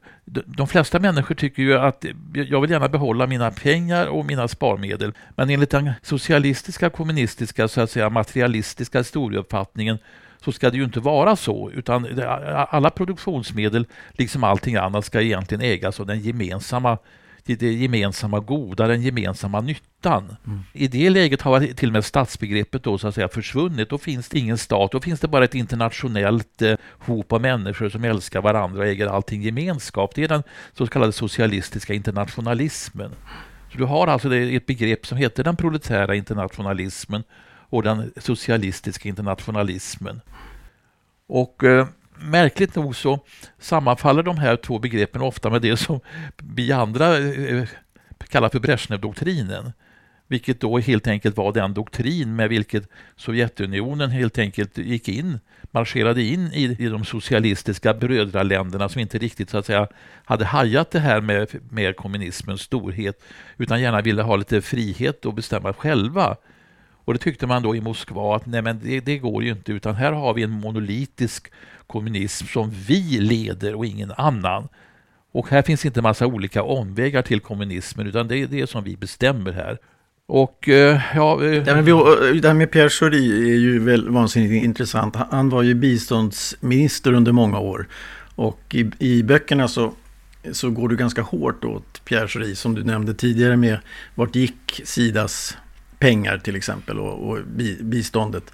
[0.46, 5.12] de flesta människor tycker ju att jag vill gärna behålla mina pengar och mina sparmedel.
[5.30, 9.98] Men enligt den socialistiska, kommunistiska, så att säga materialistiska historieuppfattningen
[10.44, 12.20] så ska det ju inte vara så, utan
[12.68, 16.98] alla produktionsmedel, liksom allting annat, ska egentligen ägas av den gemensamma
[17.56, 20.36] det gemensamma goda, den gemensamma nyttan.
[20.46, 20.60] Mm.
[20.72, 23.90] I det läget har till och med statsbegreppet då, så att säga, försvunnit.
[23.90, 27.88] Då finns det ingen stat, då finns det bara ett internationellt eh, hop av människor
[27.88, 30.14] som älskar varandra och äger allting gemenskap.
[30.14, 33.10] Det är den så kallade socialistiska internationalismen.
[33.72, 37.22] Så du har alltså ett begrepp som heter den proletära internationalismen
[37.70, 40.20] och den socialistiska internationalismen.
[41.26, 41.86] Och eh,
[42.20, 43.20] märkligt nog så
[43.58, 46.00] sammanfaller de här två begreppen ofta med det som
[46.36, 47.68] vi andra eh,
[48.28, 49.72] kallar för Brezhnev-doktrinen.
[50.30, 55.38] Vilket då helt enkelt var den doktrin med vilket Sovjetunionen helt enkelt gick in,
[55.70, 59.88] marscherade in i, i de socialistiska brödraländerna som inte riktigt så att säga
[60.24, 63.22] hade hajat det här med, med kommunismens storhet
[63.56, 66.36] utan gärna ville ha lite frihet och bestämma själva.
[67.08, 69.72] Och det tyckte man då i Moskva att nej men det, det går ju inte
[69.72, 71.52] utan här har vi en monolitisk
[71.86, 74.68] kommunism som vi leder och ingen annan.
[75.32, 78.96] Och här finns inte massa olika omvägar till kommunismen utan det är det som vi
[78.96, 79.78] bestämmer här.
[80.26, 81.44] Och eh, ja...
[81.44, 81.98] Eh, ja men vi, eh,
[82.42, 85.16] det här med Pierre Schori är ju väl vansinnigt intressant.
[85.30, 87.88] Han var ju biståndsminister under många år.
[88.34, 89.92] Och i, i böckerna så,
[90.52, 93.78] så går du ganska hårt åt Pierre Schori som du nämnde tidigare med
[94.14, 95.56] vart gick Sidas
[95.98, 97.38] pengar till exempel och, och
[97.80, 98.52] biståndet.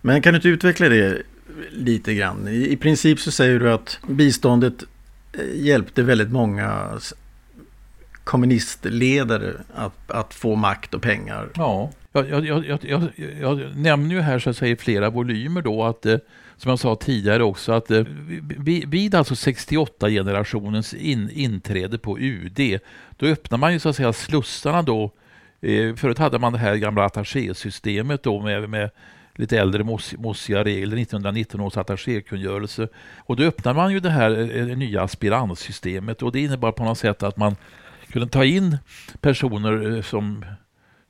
[0.00, 1.22] Men kan du inte utveckla det
[1.70, 2.48] lite grann.
[2.48, 4.84] I, I princip så säger du att biståndet
[5.32, 7.00] eh, hjälpte väldigt många
[8.24, 11.48] kommunistledare att, att få makt och pengar.
[11.54, 13.08] Ja, jag, jag, jag, jag,
[13.40, 16.16] jag nämner ju här så att säga flera volymer då att eh,
[16.56, 18.04] som jag sa tidigare också att eh,
[18.86, 22.78] vid alltså 68-generationens in, inträde på UD
[23.16, 25.12] då öppnar man ju så att säga slussarna då
[25.60, 28.90] Eh, förut hade man det här gamla attachésystemet då med, med
[29.34, 29.84] lite äldre
[30.18, 32.88] mossiga regler, 1919 års attachékungörelse.
[33.18, 36.84] Och då öppnade man ju det här eh, eh, nya aspirantsystemet och det innebar på
[36.84, 37.56] något sätt att man
[38.08, 38.78] kunde ta in
[39.20, 40.44] personer som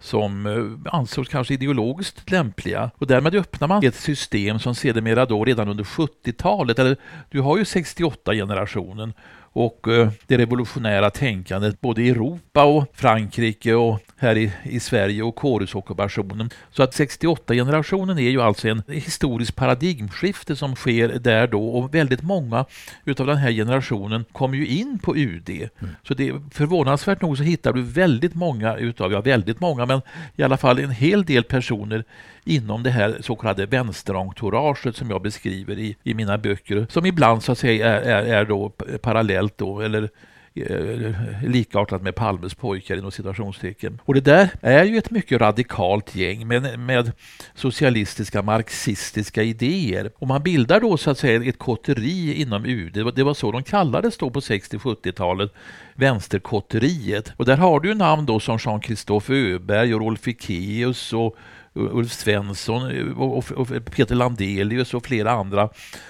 [0.01, 2.91] som ansågs kanske ideologiskt lämpliga.
[2.99, 6.97] Och därmed öppnar man ett system som sedermera då redan under 70-talet, eller
[7.31, 9.13] du har ju 68-generationen
[9.59, 9.87] och
[10.27, 16.51] det revolutionära tänkandet både i Europa och Frankrike och här i, i Sverige och kårhusockupationen.
[16.71, 22.23] Så att 68-generationen är ju alltså en historisk paradigmskifte som sker där då och väldigt
[22.23, 22.65] många
[23.05, 25.49] utav den här generationen kommer ju in på UD.
[25.49, 25.95] Mm.
[26.03, 30.01] Så det förvånansvärt nog så hittar du väldigt många utav, ja väldigt många, men
[30.37, 32.05] i alla fall en hel del personer
[32.45, 37.43] inom det här så kallade vänsterentouraget som jag beskriver i, i mina böcker, som ibland
[37.43, 38.69] så att säga är, är, är då
[39.03, 40.09] parallellt då, eller
[40.55, 44.01] eh, likartat med Palmes pojkar inom situationstecken.
[44.05, 47.13] Och det där är ju ett mycket radikalt gäng med, med
[47.55, 50.11] socialistiska marxistiska idéer.
[50.17, 53.15] Och man bildar då så att säga ett kotteri inom UD.
[53.15, 55.53] Det var, så de kallades då på 60-70-talet,
[55.95, 57.33] vänsterkotteriet.
[57.37, 61.37] Och där har du namn då som Jean-Christophe Öberg och Rolf Ekéus och
[61.79, 65.69] Ulf Svensson eh, och, Peter Landelius och flera andra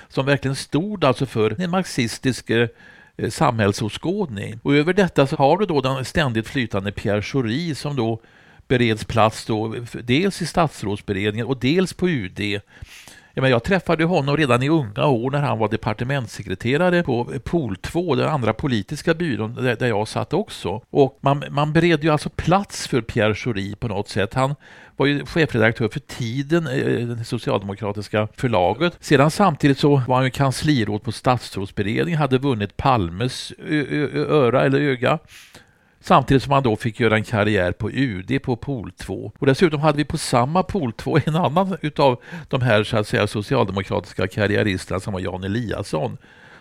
[0.09, 2.69] som verkligen stod alltså för en marxistisk eh,
[3.19, 4.61] Eh, samhällsåskådning.
[4.63, 8.21] Och över detta så har du då den ständigt flytande Pierre Schori som då
[8.69, 12.61] bereds plats då, dels i statsrådsberedningen och dels på UD.
[13.47, 18.29] Jag träffade honom redan i unga år när han var departementssekreterare på POL 2, den
[18.29, 20.83] andra politiska byrån där, jag satt också.
[20.91, 24.35] Och man, man beredde ju alltså plats för Pierre Schori på något sätt.
[24.35, 24.55] Han
[24.97, 28.97] var ju chefredaktör för Tiden, eh, det socialdemokratiska förlaget.
[29.01, 33.53] Sedan samtidigt så var han ju kansliråd på statsrådsberedningen, hade vunnit Palmes
[34.29, 35.19] öra eller öga.
[36.01, 39.33] Samtidigt som han då fick göra en karriär på UD på Pol 2.
[39.39, 43.09] Och dessutom hade vi på samma Pol 2 en annan utav de här så att
[43.09, 46.17] säga, socialdemokratiska karriäristerna som var Jan Eliasson.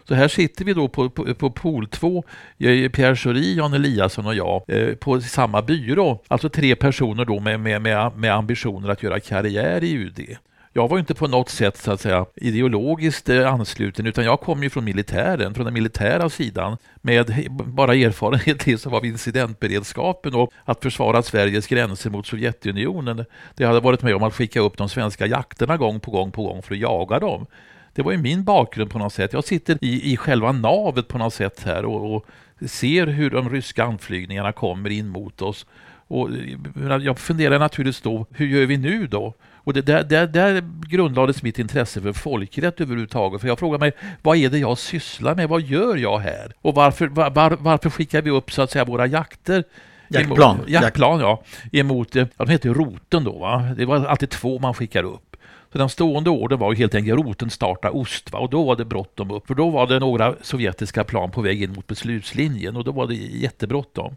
[0.08, 2.23] Så här sitter vi då på, på, på Pol 2,
[2.58, 6.23] eh, Pierre Schori, Jan Eliasson och jag, eh, på samma byrå.
[6.28, 10.38] Alltså tre personer då med, med, med, med ambitioner att göra karriär i UD.
[10.78, 14.63] Jag var inte på något sätt så att säga ideologiskt eh, ansluten utan jag kom
[14.63, 20.84] ju från militären, från den militära sidan med bara erfarenhet liksom av incidentberedskapen och att
[20.84, 23.26] försvara Sveriges gränser mot Sovjetunionen.
[23.56, 26.44] Det hade varit med om att skicka upp de svenska jakterna gång på gång på
[26.44, 27.46] gång för att jaga dem.
[27.94, 29.34] Det var ju min bakgrund på något sätt.
[29.34, 32.26] Jag sitter i, i själva navet på något sätt här och, och
[32.70, 35.66] ser hur de ryska anflygningarna kommer in mot oss.
[36.08, 39.34] Och eh, jag funderar naturligtvis då, hur gör vi nu då?
[39.67, 43.41] Och det, där, där, där grundlades mitt intresse för folkrätt överhuvudtaget.
[43.41, 45.49] För jag frågar mig, vad är det jag sysslar med?
[45.49, 46.53] Vad gör jag här?
[46.62, 49.63] Och varför, var, varför skickar vi upp så att säga våra jakter
[50.08, 50.60] Jaktplan.
[50.67, 51.43] Jaktplan, ja.
[51.71, 53.73] Emot, ja, de heter roten då, va?
[53.77, 55.36] Det var alltid två man skickar upp.
[55.71, 58.32] Så den stående orden var ju helt enkelt roten starta ost.
[58.32, 58.39] Va?
[58.39, 59.47] Och då var det bråttom upp.
[59.47, 63.08] För då var det några sovjetiska plan på väg in mot beslutslinjen och då var
[63.08, 64.15] det jättebråttom.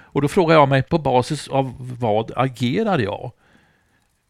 [0.00, 3.32] Och då frågar jag mig på basis av vad agerar jag?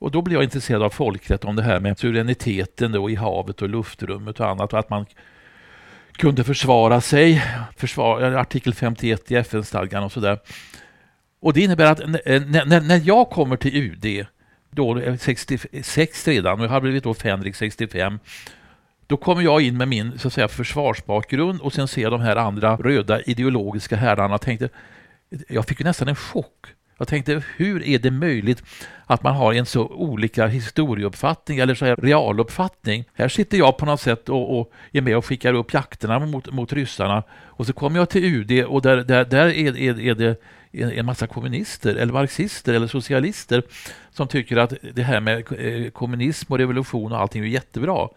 [0.03, 3.63] Och då blev jag intresserad av folkrätt, om det här med suveräniteten då i havet
[3.63, 5.07] och luftrummet och annat och att man
[6.13, 7.43] kunde försvara sig,
[7.77, 10.39] försvara, artikel 51 i FN-stadgan och sådär.
[11.41, 14.27] Och det innebär att när, eh, när jag kommer till UD
[14.71, 18.19] då 66 redan och jag har blivit då Fänrik 65.
[19.07, 22.21] Då kommer jag in med min så att säga, försvarsbakgrund och sen ser jag de
[22.21, 24.39] här andra röda ideologiska herrarna.
[24.39, 24.69] Tänkte,
[25.49, 26.67] jag fick nästan en chock.
[27.03, 28.63] Jag tänkte, hur är det möjligt
[29.07, 33.05] att man har en så olika historieuppfattning eller så här realuppfattning?
[33.15, 36.53] Här sitter jag på något sätt och, och är med och skickar upp jakterna mot,
[36.53, 40.15] mot ryssarna och så kommer jag till UD och där, där, där är, är, är
[40.15, 40.41] det
[40.73, 43.63] en massa kommunister eller marxister eller socialister
[44.11, 48.09] som tycker att det här med eh, kommunism och revolution och allting är jättebra.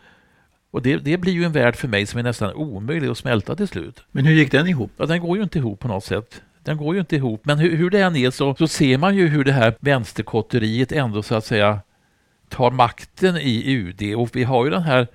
[0.71, 3.55] Och det, det, blir ju en värld för mig som är nästan omöjlig att smälta
[3.55, 4.03] till slut.
[4.11, 4.91] Men hur gick den ihop?
[4.97, 6.41] Ja, den går ju inte ihop på något sätt.
[6.65, 7.45] Den går ju inte ihop.
[7.45, 10.91] Men hur, hur det än är så, så ser man ju hur det här vänsterkotteriet
[10.91, 11.79] ändå så att säga
[12.49, 14.15] tar makten i UD.
[14.15, 15.07] Och vi har ju den här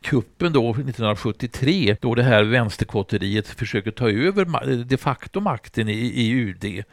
[0.00, 6.30] kuppen då 1973 då det här vänsterkotteriet försöker ta över de facto makten i, i
[6.30, 6.84] UD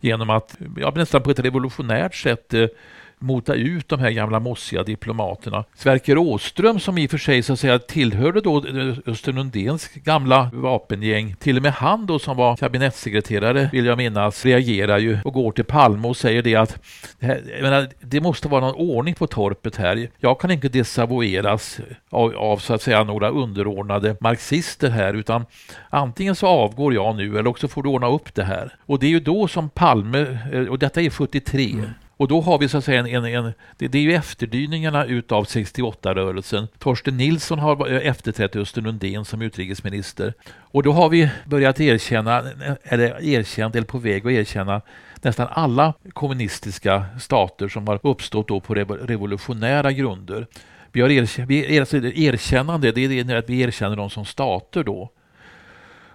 [0.00, 2.66] genom att ja, nästan på ett revolutionärt sätt eh,
[3.18, 5.64] mota ut de här gamla mossiga diplomaterna.
[5.74, 8.64] Sverker Åström som i och för sig så att säga tillhörde då
[9.06, 14.44] Östen Undéns gamla vapengäng, till och med han då som var kabinettssekreterare vill jag minnas,
[14.44, 16.80] reagerar ju och går till Palme och säger det att
[17.18, 20.08] det, här, menar, det måste vara någon ordning på torpet här.
[20.18, 25.44] Jag kan inte desavoueras av, av så att säga några underordnade marxister här utan
[25.90, 28.76] antingen så avgår jag nu eller också får du ordna upp det här.
[28.86, 31.90] Och det är ju då som Palme, eh, och detta är 73, mm.
[32.18, 35.04] Och då har vi så att säga en, en, en det, det, är ju efterdyningarna
[35.04, 36.68] utav 68-rörelsen.
[36.78, 40.34] Torsten Nilsson har efterträtt Östen Undén som utrikesminister.
[40.56, 42.44] Och då har vi börjat erkänna,
[42.82, 44.80] eller erkänt, eller på väg att erkänna
[45.22, 50.46] nästan alla kommunistiska stater som har uppstått då på revolutionära grunder.
[50.92, 55.10] Vi har erkä, vi, alltså erkännande, det är att vi erkänner dem som stater då.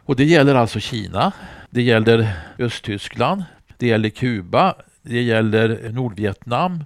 [0.05, 1.31] Och det gäller alltså Kina,
[1.69, 3.43] det gäller Östtyskland,
[3.77, 6.83] det gäller Kuba, det gäller Nordvietnam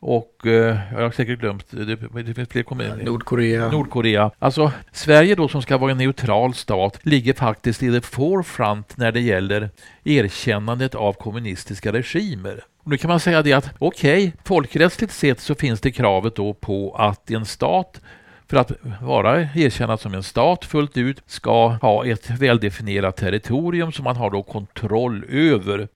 [0.00, 3.04] och eh, jag har säkert glömt, det, det finns fler kommuner.
[3.04, 3.70] Nordkorea.
[3.70, 4.30] Nordkorea.
[4.38, 9.12] Alltså Sverige då som ska vara en neutral stat ligger faktiskt i the forefront när
[9.12, 9.70] det gäller
[10.04, 12.64] erkännandet av kommunistiska regimer.
[12.84, 16.36] Och nu kan man säga det att okej, okay, folkrättsligt sett så finns det kravet
[16.36, 18.00] då på att en stat
[18.48, 24.04] för att vara erkännad som en stat fullt ut ska ha ett väldefinierat territorium som
[24.04, 25.88] man har då kontroll över.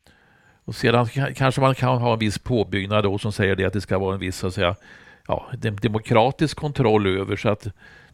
[0.64, 1.06] Och sedan
[1.36, 4.14] kanske man kan ha en viss påbyggnad då som säger det att det ska vara
[4.14, 4.76] en viss så att säga,
[5.28, 5.50] ja,
[5.82, 7.66] demokratisk kontroll över så att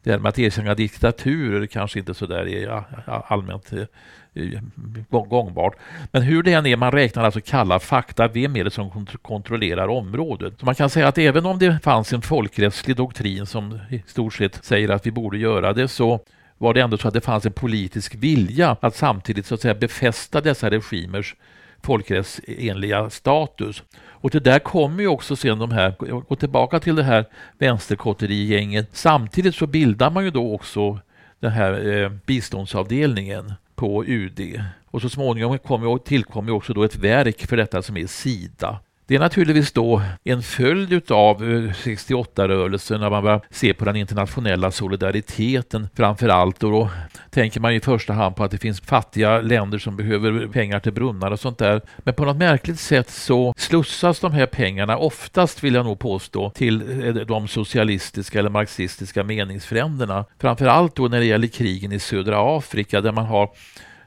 [0.02, 2.84] det här med att erkänna diktaturer kanske inte så där är
[3.32, 4.60] allmänt eh,
[5.08, 5.76] gångbart.
[6.12, 8.28] Men hur det än är, man räknar alltså kalla fakta.
[8.28, 10.54] Vem är det som kontrollerar området?
[10.58, 14.34] Så man kan säga att även om det fanns en folkrättslig doktrin som i stort
[14.34, 16.20] sett säger att vi borde göra det så
[16.58, 19.74] var det ändå så att det fanns en politisk vilja att samtidigt så att säga
[19.74, 21.34] befästa dessa regimers
[21.82, 23.82] folkrättsenliga status.
[24.00, 25.94] Och det där kommer ju också sen de här,
[26.28, 27.24] gå tillbaka till det här
[27.58, 28.88] vänsterkotterigänget.
[28.92, 30.98] Samtidigt så bildar man ju då också
[31.40, 34.62] den här eh, biståndsavdelningen på UD.
[34.90, 38.80] Och så småningom kommer, tillkommer också då ett verk för detta som är Sida.
[39.10, 43.96] Det är naturligtvis då en följd av 68-rörelsen eh, när man börjar se på den
[43.96, 46.62] internationella solidariteten framför allt.
[46.62, 46.90] Och då
[47.30, 50.92] tänker man i första hand på att det finns fattiga länder som behöver pengar till
[50.92, 51.80] brunnar och sånt där.
[51.98, 56.50] Men på något märkligt sätt så slussas de här pengarna oftast, vill jag nog påstå,
[56.50, 60.24] till eh, de socialistiska eller marxistiska meningsfränderna.
[60.38, 63.50] Framför allt då när det gäller krigen i södra Afrika där man har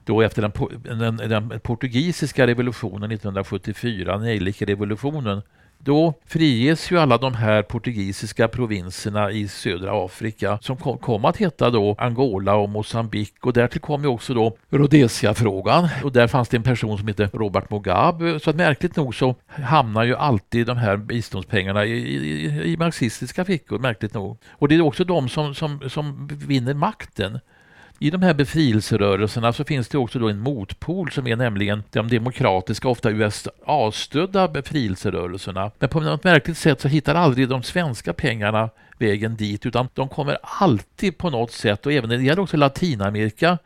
[0.06, 5.42] då efter den, den, den portugisiska revolutionen 1974, nejlikerevolutionen.
[5.80, 11.38] då friges ju alla de här portugisiska provinserna i södra Afrika som kom, kom att
[11.38, 16.50] heta då Angola och Mosambik och därtill kom ju också då Rhodesia-frågan och där fanns
[16.50, 20.68] det en person som hette Robert Mugabe så att märkligt nog så hamnar ju alltid
[20.68, 24.38] de här biståndspengarna i, i, i marxistiska fickor, märkligt nog.
[24.50, 27.40] Och det är också de som, som, som vinner makten.
[28.04, 32.08] I de här befrielserörelserna så finns det också då en motpol som är nämligen de
[32.08, 35.72] demokratiska, ofta USA-stödda befrielserörelserna.
[35.80, 40.10] Men på något märkligt sätt så hittar aldrig de svenska pengarna vägen dit utan de
[40.10, 43.58] kommer alltid på något sätt och även när det gäller också Latinamerika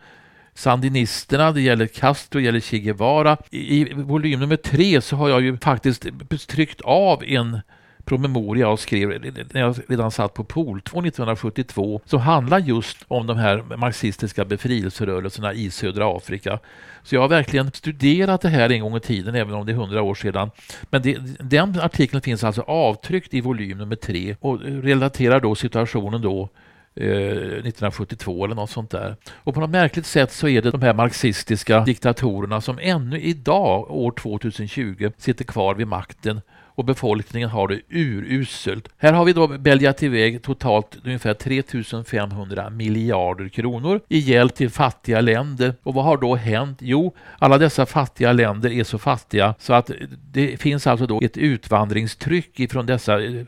[0.53, 3.37] Sandinisterna, det gäller Castro, det gäller Che Guevara.
[3.51, 6.05] I, volym nummer tre så har jag ju faktiskt
[6.47, 7.59] tryckt av en
[8.07, 9.09] promemoria och skrev
[9.51, 14.45] när jag redan satt på POL 2 1972 som handlar just om de här marxistiska
[14.45, 16.59] befrielserörelserna i södra Afrika.
[17.03, 19.75] Så jag har verkligen studerat det här en gång i tiden, även om det är
[19.75, 20.51] hundra år sedan.
[20.89, 26.21] Men det, den artikeln finns alltså avtryckt i volym nummer tre och relaterar då situationen
[26.21, 26.49] då
[26.95, 29.15] eh, 1972 eller något sånt där.
[29.33, 33.91] Och på något märkligt sätt så är det de här marxistiska diktatorerna som ännu idag,
[33.91, 36.41] år 2020, sitter kvar vid makten
[36.77, 38.89] och befolkningen har det uruselt.
[38.97, 45.21] Här har vi då bälgat iväg totalt ungefär 3500 miljarder kronor i hjälp till fattiga
[45.21, 45.73] länder.
[45.83, 46.77] Och vad har då hänt?
[46.81, 49.91] Jo, alla dessa fattiga länder är så fattiga så att
[50.31, 53.45] det finns alltså då ett utvandringstryck ifrån dessa eh,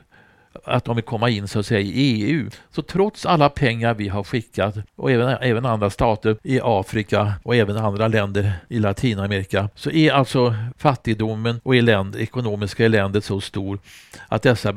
[0.63, 2.49] att de vill komma in så att säga i EU.
[2.71, 7.55] Så trots alla pengar vi har skickat och även, även andra stater i Afrika och
[7.55, 13.79] även andra länder i Latinamerika så är alltså fattigdomen och eländ, ekonomiska eländet så stor
[14.27, 14.75] att dessa,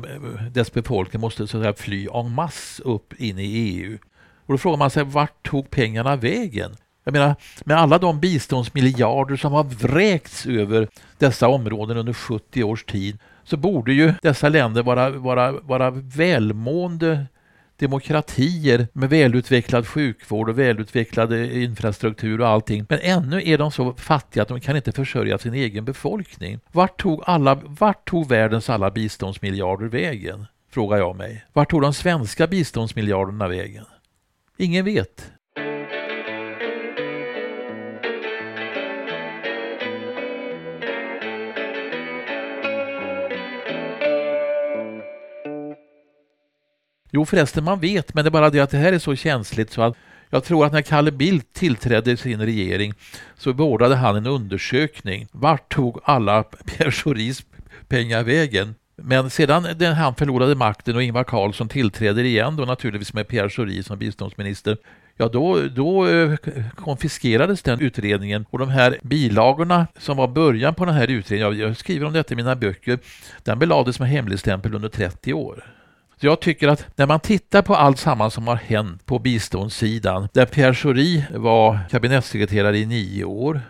[0.51, 3.97] dess befolkning måste så att säga, fly en masse upp in i EU.
[4.45, 6.75] Och då frågar man sig vart tog pengarna vägen?
[7.03, 12.83] Jag menar, med alla de biståndsmiljarder som har vräkts över dessa områden under 70 års
[12.83, 17.25] tid så borde ju dessa länder vara, vara, vara välmående
[17.77, 22.85] demokratier med välutvecklad sjukvård och välutvecklad eh, infrastruktur och allting.
[22.89, 26.59] Men ännu är de så fattiga att de kan inte försörja sin egen befolkning.
[26.71, 30.45] Vart tog, alla, vart tog världens alla biståndsmiljarder vägen?
[30.71, 31.45] Frågar jag mig.
[31.53, 33.85] Vart tog de svenska biståndsmiljarderna vägen?
[34.57, 35.31] Ingen vet.
[47.15, 49.71] Jo förresten, man vet, men det är bara det att det här är så känsligt
[49.71, 49.95] så att
[50.29, 52.93] jag tror att när Kalle Bildt tillträdde sin regering
[53.37, 55.27] så beordrade han en undersökning.
[55.31, 57.43] Vart tog alla Pierre Schoris
[57.87, 58.75] pengar vägen?
[58.95, 63.49] Men sedan när han förlorade makten och Ingvar Carlsson tillträder igen då naturligtvis med Pierre
[63.49, 64.77] Schori som biståndsminister
[65.17, 66.35] Ja, då, då eh,
[66.75, 71.77] konfiskerades den utredningen och de här bilagorna som var början på den här utredningen, jag
[71.77, 72.99] skriver om detta i mina böcker,
[73.43, 75.72] den belades med hemligstämpel under 30 år.
[76.23, 80.45] Jag tycker att när man tittar på allt samman som har hänt på biståndssidan, där
[80.45, 83.61] Pierre Schori var kabinettssekreterare i nio år,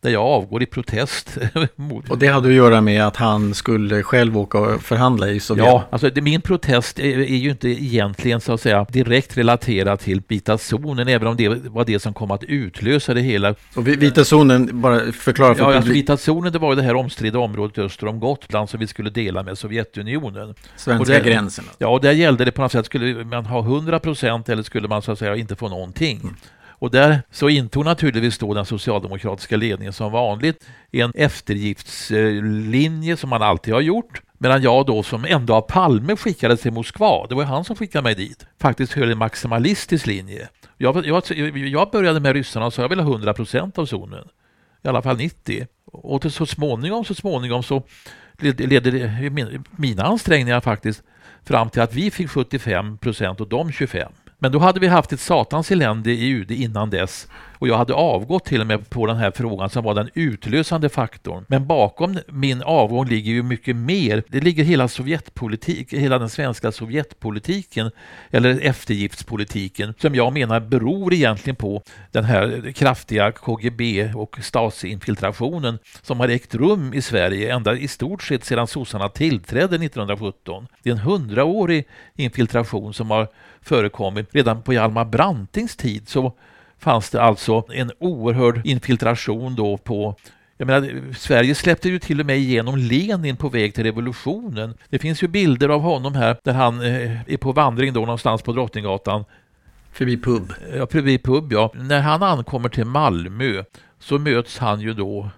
[0.00, 1.38] där jag avgår i protest.
[2.08, 5.66] och det hade att göra med att han skulle själv åka och förhandla i Sovjet?
[5.66, 10.00] Ja, alltså det, min protest är, är, ju inte egentligen så att säga direkt relaterad
[10.00, 13.54] till vita zonen, även om det var det som kom att utlösa det hela.
[13.74, 16.94] Och vita zonen, bara förklara för Ja, alltså vita zonen det var ju det här
[16.94, 20.54] omstridda området öster om Gotland som vi skulle dela med Sovjetunionen.
[20.76, 21.64] Svenska där, gränsen?
[21.78, 24.88] Ja, och där gällde det på något sätt, skulle man ha 100 procent eller skulle
[24.88, 26.20] man så att säga inte få någonting?
[26.22, 26.36] Mm.
[26.80, 33.42] Och där så intog naturligtvis då den socialdemokratiska ledningen som vanligt en eftergiftslinje som man
[33.42, 34.22] alltid har gjort.
[34.38, 38.02] Medan jag då som ändå av Palme skickades till Moskva, det var han som skickade
[38.02, 40.48] mig dit, faktiskt höll en maximalistisk linje.
[40.76, 41.22] Jag, jag,
[41.54, 44.28] jag började med ryssarna och sa jag vill ha 100 procent av zonen.
[44.82, 45.66] I alla fall 90.
[45.84, 47.82] Och till så småningom, så småningom så
[48.38, 51.02] ledde mina ansträngningar faktiskt
[51.44, 54.12] fram till att vi fick 75 procent och de 25.
[54.42, 57.28] Men då hade vi haft ett satans elände i UD innan dess
[57.60, 60.88] och jag hade avgått till och med på den här frågan som var den utlösande
[60.88, 61.44] faktorn.
[61.48, 64.22] Men bakom min avgång ligger ju mycket mer.
[64.28, 67.90] Det ligger hela Sovjetpolitik, hela den svenska Sovjetpolitiken
[68.30, 76.20] eller eftergiftspolitiken som jag menar beror egentligen på den här kraftiga KGB och Stasi-infiltrationen som
[76.20, 80.66] har ägt rum i Sverige ända i stort sett sedan sossarna tillträdde 1917.
[80.82, 83.28] Det är en hundraårig infiltration som har
[83.62, 84.28] förekommit.
[84.32, 86.32] Redan på Hjalmar Brantings tid så
[86.80, 90.16] fanns det alltså en oerhörd infiltration då på
[90.60, 94.74] jag menar, Sverige släppte ju till och med igenom Lenin på väg till revolutionen.
[94.88, 98.42] Det finns ju bilder av honom här där han eh, är på vandring då någonstans
[98.42, 99.24] på Drottninggatan.
[99.92, 100.52] Förbi pub?
[100.76, 101.72] Ja, förbi pub ja.
[101.74, 103.64] När han ankommer till Malmö
[103.98, 105.30] så möts han ju då,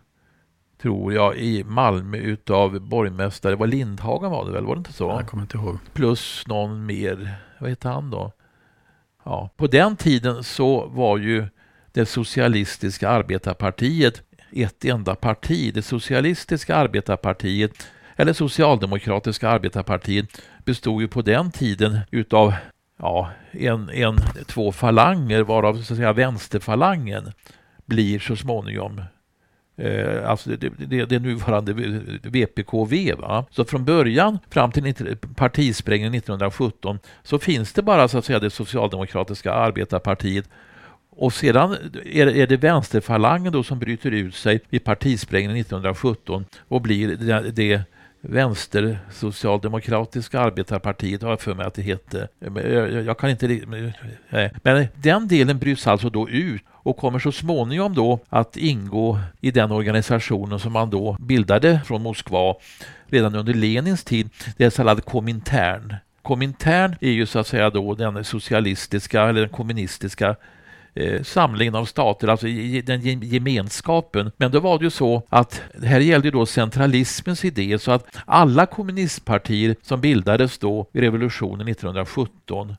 [0.82, 5.08] tror jag, i Malmö utav borgmästare, var Lindhagen var det väl, var det inte så?
[5.08, 5.78] Jag kommer inte ihåg.
[5.92, 8.32] Plus någon mer, vad heter han då?
[9.24, 11.46] Ja, på den tiden så var ju
[11.92, 15.74] det socialistiska arbetarpartiet ett enda parti.
[15.74, 22.54] Det socialistiska arbetarpartiet, eller socialdemokratiska arbetarpartiet, bestod ju på den tiden utav
[22.96, 24.16] ja, en, en,
[24.46, 27.32] två falanger, varav så att säga vänsterfalangen
[27.86, 29.02] blir så småningom
[29.76, 31.72] Eh, alltså det, det, det nuvarande
[32.22, 33.14] VPKV.
[33.14, 33.46] Va?
[33.50, 38.50] Så från början fram till partisprängningen 1917 så finns det bara så att säga det
[38.50, 40.48] socialdemokratiska arbetarpartiet
[41.16, 46.44] och sedan är det, är det vänsterfalangen då som bryter ut sig vid partisprängningen 1917
[46.68, 47.82] och blir det, det
[48.22, 52.28] vänstersocialdemokratiska arbetarpartiet har jag för mig att det hette.
[52.40, 52.50] Eh,
[53.00, 53.46] jag kan inte...
[54.62, 59.20] Men eh, den delen bryts alltså då ut och kommer så småningom då att ingå
[59.40, 62.54] i den organisationen som man då bildade från Moskva
[63.06, 65.94] redan under Lenins tid, det så kallad Komintern.
[66.22, 70.36] Komintern är ju så att säga då den socialistiska eller den kommunistiska
[70.94, 72.46] eh, samlingen av stater, alltså
[72.84, 74.30] den gemenskapen.
[74.36, 78.66] Men då var det ju så att här gällde då centralismens idé så att alla
[78.66, 82.76] kommunistpartier som bildades då i revolutionen 1917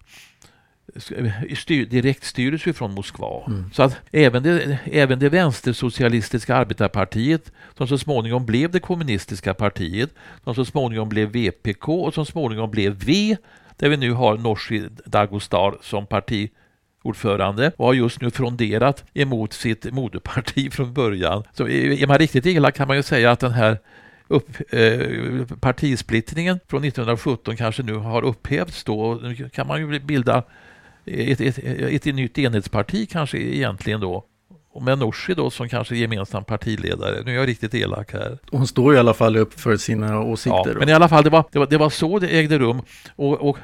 [1.56, 3.44] styr, direkt styrdes ju från Moskva.
[3.48, 3.72] Mm.
[3.74, 10.10] Så att även det, även det vänstersocialistiska arbetarpartiet som så småningom blev det kommunistiska partiet,
[10.44, 13.38] som så småningom blev VPK och som småningom blev V,
[13.78, 16.08] där vi nu har Nooshi Dagostar som
[17.04, 21.44] partiordförande och har just nu fronderat emot sitt moderparti från början.
[21.54, 23.80] Så är man riktigt elak kan man ju säga att den här
[24.28, 29.20] upp, eh, partisplittringen från 1917 kanske nu har upphävts då.
[29.22, 30.44] Nu kan man ju bilda
[31.06, 34.26] ett, ett, ett, ett nytt enhetsparti kanske egentligen då.
[34.74, 37.24] Och med Nooshi då som kanske gemensam partiledare.
[37.26, 38.38] Nu är jag riktigt elak här.
[38.52, 40.72] Hon står i alla fall upp för sina åsikter.
[40.72, 42.82] Ja, men i alla fall, det var, det var, det var så det ägde rum.
[43.16, 43.58] Och, och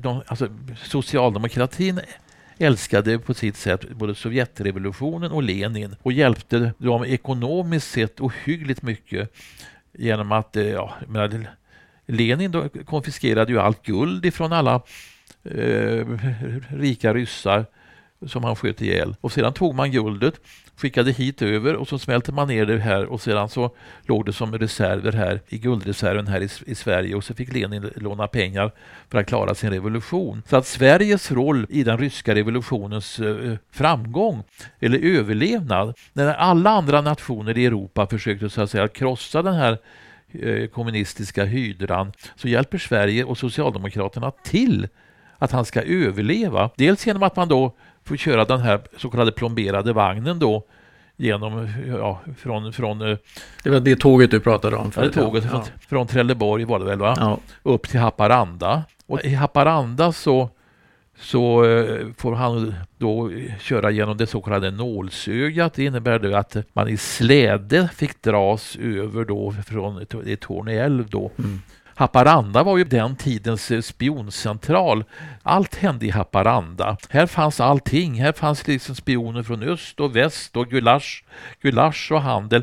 [0.00, 0.48] de, alltså,
[0.84, 2.00] socialdemokratin
[2.58, 9.32] älskade på sitt sätt både Sovjetrevolutionen och Lenin och hjälpte dem ekonomiskt sett ohyggligt mycket
[9.92, 11.46] genom att, eh, ja, menar,
[12.06, 14.74] Lenin då konfiskerade ju allt guld ifrån alla
[15.44, 16.06] eh,
[16.68, 17.66] rika ryssar
[18.26, 19.16] som han sköt ihjäl.
[19.20, 20.34] Och sedan tog man guldet,
[20.76, 23.70] skickade hit över och så smälte man ner det här och sedan så
[24.06, 27.90] låg det som reserver här i guldreserven här i, i, Sverige och så fick Lenin
[27.96, 28.72] låna pengar
[29.08, 30.42] för att klara sin revolution.
[30.48, 34.42] Så att Sveriges roll i den ryska revolutionens eh, framgång
[34.80, 39.78] eller överlevnad, när alla andra nationer i Europa försökte så att säga krossa den här
[40.32, 44.88] eh, kommunistiska hydran så hjälper Sverige och Socialdemokraterna till
[45.38, 46.70] att han ska överleva.
[46.76, 47.76] Dels genom att man då
[48.06, 50.64] får köra den här så kallade plomberade vagnen då
[51.16, 52.72] genom, ja, från...
[52.72, 53.18] från eh,
[53.62, 54.92] det var det tåget du pratade om?
[54.92, 55.50] För ja, det tåget ja.
[55.50, 57.14] från, från Trelleborg var det väl va?
[57.18, 57.38] Ja.
[57.62, 58.84] Upp till Haparanda.
[59.06, 60.50] Och i Haparanda så
[61.20, 63.30] så eh, får han då
[63.60, 65.74] köra genom det så kallade nålsögat.
[65.74, 70.06] Det innebär det att man i släde fick dras över då från
[70.40, 71.30] Torne älv då.
[71.38, 71.60] Mm.
[71.98, 75.04] Haparanda var ju den tidens eh, spioncentral.
[75.42, 76.96] Allt hände i Haparanda.
[77.08, 78.22] Här fanns allting.
[78.22, 81.24] Här fanns liksom spioner från öst och väst och gulasch,
[81.60, 82.62] gulasch och handel.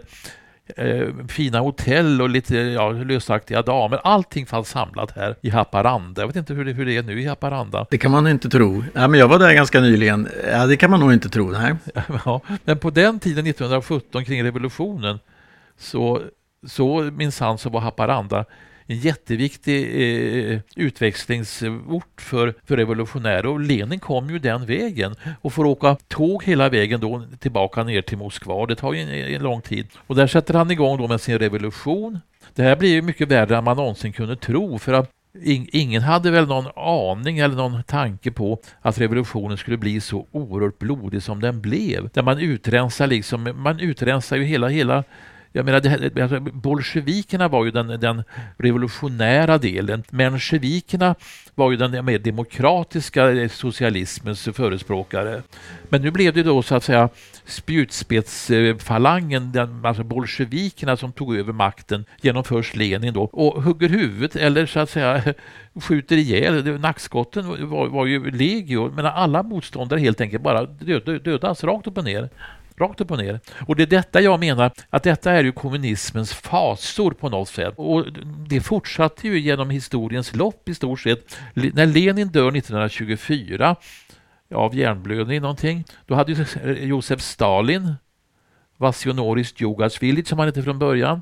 [0.78, 4.00] Eh, fina hotell och lite ja, lösaktiga damer.
[4.04, 6.22] Allting fanns samlat här i Haparanda.
[6.22, 7.86] Jag vet inte hur det, hur det är nu i Haparanda.
[7.90, 8.84] Det kan man inte tro.
[8.94, 10.30] Ja, men jag var där ganska nyligen.
[10.52, 11.52] Ja, det kan man nog inte tro.
[11.52, 11.76] Nej.
[12.26, 15.20] Ja, men på den tiden, 1917, kring revolutionen,
[15.78, 16.22] så,
[16.68, 18.46] så minsann så var Haparanda
[18.88, 25.66] en jätteviktig eh, utväxlingsort för, för revolutionärer och Lenin kom ju den vägen och får
[25.66, 28.66] åka tåg hela vägen då tillbaka ner till Moskva.
[28.66, 29.88] Det tar ju en, en lång tid.
[30.08, 32.20] Och där sätter han igång då med sin revolution.
[32.56, 35.10] Det här blir ju mycket värre än man någonsin kunde tro för att
[35.46, 40.80] Ingen hade väl någon aning eller någon tanke på att revolutionen skulle bli så oerhört
[40.80, 42.10] blodig som den blev.
[42.14, 45.04] Där man utrensar liksom, man utrensar ju hela, hela
[45.56, 48.24] jag menar, det, alltså, bolsjevikerna var ju den, den
[48.58, 50.04] revolutionära delen.
[50.10, 51.16] Mensjevikerna
[51.56, 55.41] var ju den mer demokratiska eh, socialismens förespråkare.
[55.89, 57.10] Men nu blev det då så att säga
[57.45, 64.36] spjutspetsfalangen, den, alltså bolsjevikerna som tog över makten genom först Lenin då och hugger huvudet
[64.36, 65.34] eller så att säga
[65.76, 66.80] skjuter ihjäl.
[66.80, 71.97] Nackskotten var, var ju legio, men alla motståndare helt enkelt bara död, dödas rakt upp
[71.97, 72.30] och ner.
[72.78, 73.39] Rakt upp och ner.
[73.67, 77.74] Och det är detta jag menar, att detta är ju kommunismens fasor på något sätt.
[77.78, 78.05] Och
[78.47, 81.38] det fortsatte ju genom historiens lopp i stort sett.
[81.53, 83.76] När Lenin dör 1924
[84.55, 87.93] av hjärnblödning någonting, då hade ju eh, Josef Stalin
[88.78, 91.21] Vassionoris Djugasvili som han hette från början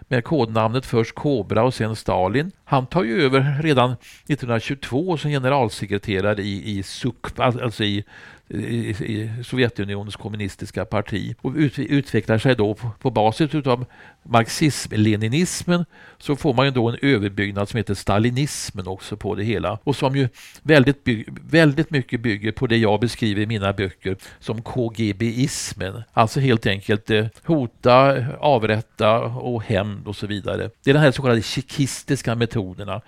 [0.00, 2.52] med kodnamnet först Kobra och sen Stalin.
[2.64, 8.04] Han tar ju över redan 1922 som generalsekreterare i, i SUK, alltså, alltså i
[8.48, 13.84] i, i Sovjetunionens kommunistiska parti och ut, utvecklar sig då på, på basis av
[14.22, 15.84] marxism-leninismen
[16.18, 19.96] så får man ju då en överbyggnad som heter stalinismen också på det hela och
[19.96, 20.28] som ju
[20.62, 26.02] väldigt, by, väldigt mycket bygger på det jag beskriver i mina böcker som KGB-ismen.
[26.12, 30.70] Alltså helt enkelt eh, hota, avrätta och hämnd och så vidare.
[30.84, 33.00] Det är den här så kallade tjeckistiska metoderna.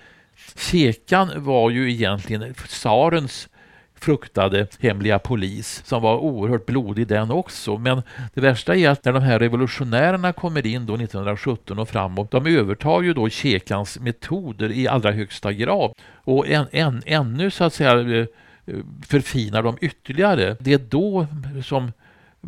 [0.56, 3.48] Tjekan var ju egentligen tsarens
[3.94, 7.78] fruktade hemliga polis som var oerhört blodig den också.
[7.78, 8.02] Men
[8.34, 12.46] det värsta är att när de här revolutionärerna kommer in då 1917 och framåt, de
[12.46, 15.94] övertar ju då Kekans metoder i allra högsta grad
[16.24, 18.26] och än, än, ännu så att säga eh,
[18.66, 18.74] eh,
[19.06, 20.56] förfinar dem ytterligare.
[20.60, 21.26] Det är då
[21.64, 21.92] som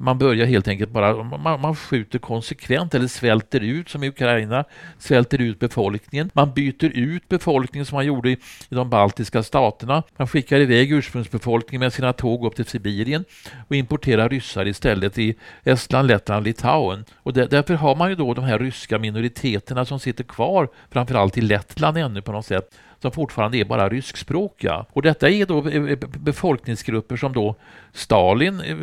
[0.01, 4.65] man börjar helt enkelt bara, man, man skjuter konsekvent eller svälter ut som i Ukraina,
[4.99, 6.31] svälter ut befolkningen.
[6.33, 8.33] Man byter ut befolkningen som man gjorde i,
[8.69, 10.03] i de baltiska staterna.
[10.17, 13.25] Man skickar iväg ursprungsbefolkningen med sina tåg upp till Sibirien
[13.69, 15.35] och importerar ryssar istället i
[15.65, 17.05] Estland, Lettland, Litauen.
[17.17, 21.39] Och där, därför har man ju då de här ryska minoriteterna som sitter kvar, framförallt
[21.39, 24.85] i Lettland ännu på något sätt, som fortfarande är bara ryskspråkiga.
[24.93, 27.55] Och detta är då eh, eh, befolkningsgrupper som då
[27.93, 28.77] Stalin eh,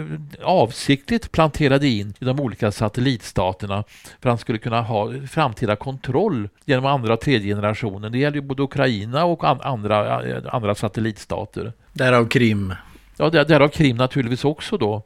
[0.47, 3.83] avsiktligt planterade in i de olika satellitstaterna
[4.21, 8.11] för att han skulle kunna ha framtida kontroll genom andra och tredje generationen.
[8.11, 11.73] Det gäller ju både Ukraina och andra, andra satellitstater.
[11.93, 12.73] Därav Krim.
[13.17, 15.03] Ja, därav Krim naturligtvis också då.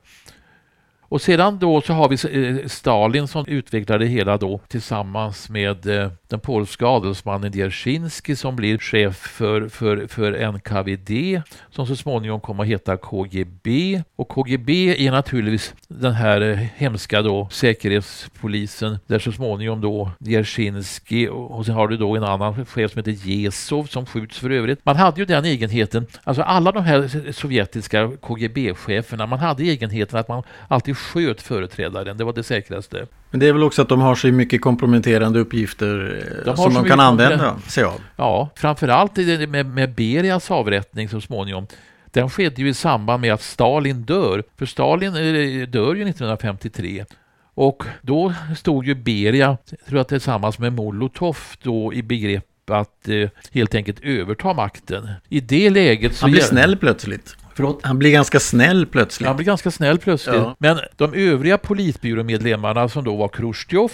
[1.10, 2.16] Och sedan då så har vi
[2.60, 8.56] eh, Stalin som utvecklade det hela då tillsammans med eh, den polska adelsmannen Dierzynski som
[8.56, 11.42] blir chef för, för, för NKVD
[11.72, 14.02] som så småningom kommer att heta KGB.
[14.16, 21.28] Och KGB är naturligtvis den här eh, hemska då säkerhetspolisen där så småningom då Dierzynski
[21.32, 24.86] och sen har du då en annan chef som heter Jesov som skjuts för övrigt.
[24.86, 30.28] Man hade ju den egenheten, alltså alla de här sovjetiska KGB-cheferna, man hade egenheten att
[30.28, 33.08] man alltid sköt företrädaren, det var det säkraste.
[33.32, 36.74] Men det är väl också att de har så mycket komprometterande uppgifter eh, de som
[36.74, 38.02] de kan använda sig av?
[38.16, 41.68] Ja, framförallt med, med Berias avrättning så småningom.
[42.06, 47.06] Den skedde ju i samband med att Stalin dör, för Stalin eh, dör ju 1953.
[47.54, 53.30] Och då stod ju Beria, tror jag tillsammans med Molotov då i begrepp att eh,
[53.52, 55.10] helt enkelt överta makten.
[55.30, 56.26] I det läget så...
[56.26, 57.36] Han blir snäll plötsligt.
[57.60, 57.80] Förlåt?
[57.84, 59.28] Han blir ganska snäll plötsligt.
[59.28, 60.36] Han blir ganska snäll plötsligt.
[60.36, 60.56] Ja.
[60.60, 63.92] Men de övriga politbyråmedlemmarna som då var Khrushchev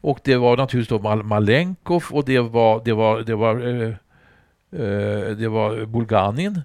[0.00, 3.88] och det var naturligtvis då Mal Malenkov och det var, det var, det var, eh,
[3.88, 6.62] eh, det var Bulganin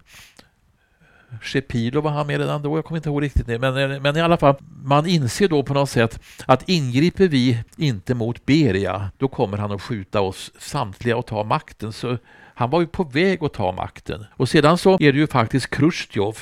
[1.41, 3.59] Shepilo var han med redan då, jag kommer inte ihåg riktigt det.
[3.59, 8.15] Men, men i alla fall, man inser då på något sätt att ingriper vi inte
[8.15, 11.93] mot Beria, då kommer han att skjuta oss samtliga och ta makten.
[11.93, 12.17] Så
[12.59, 14.25] han var ju på väg att ta makten.
[14.31, 16.37] Och sedan så är det ju faktiskt Khrushchev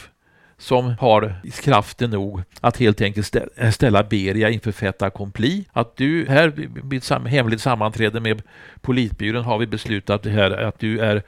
[0.58, 3.36] som har kraften nog att helt enkelt
[3.74, 5.66] ställa Beria inför fait accompli.
[5.74, 6.48] Att du här
[6.84, 8.42] vid ett hemligt sammanträde med
[8.82, 11.24] politbyrån har vi beslutat här att du är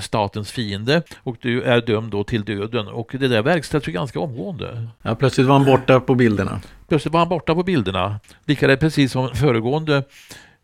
[0.00, 4.20] statens fiende och du är dömd då till döden och det där verkställs ju ganska
[4.20, 4.88] omgående.
[5.02, 6.60] Ja, plötsligt var han borta på bilderna.
[6.88, 8.20] Plötsligt var han borta på bilderna.
[8.44, 10.02] Lika precis som föregående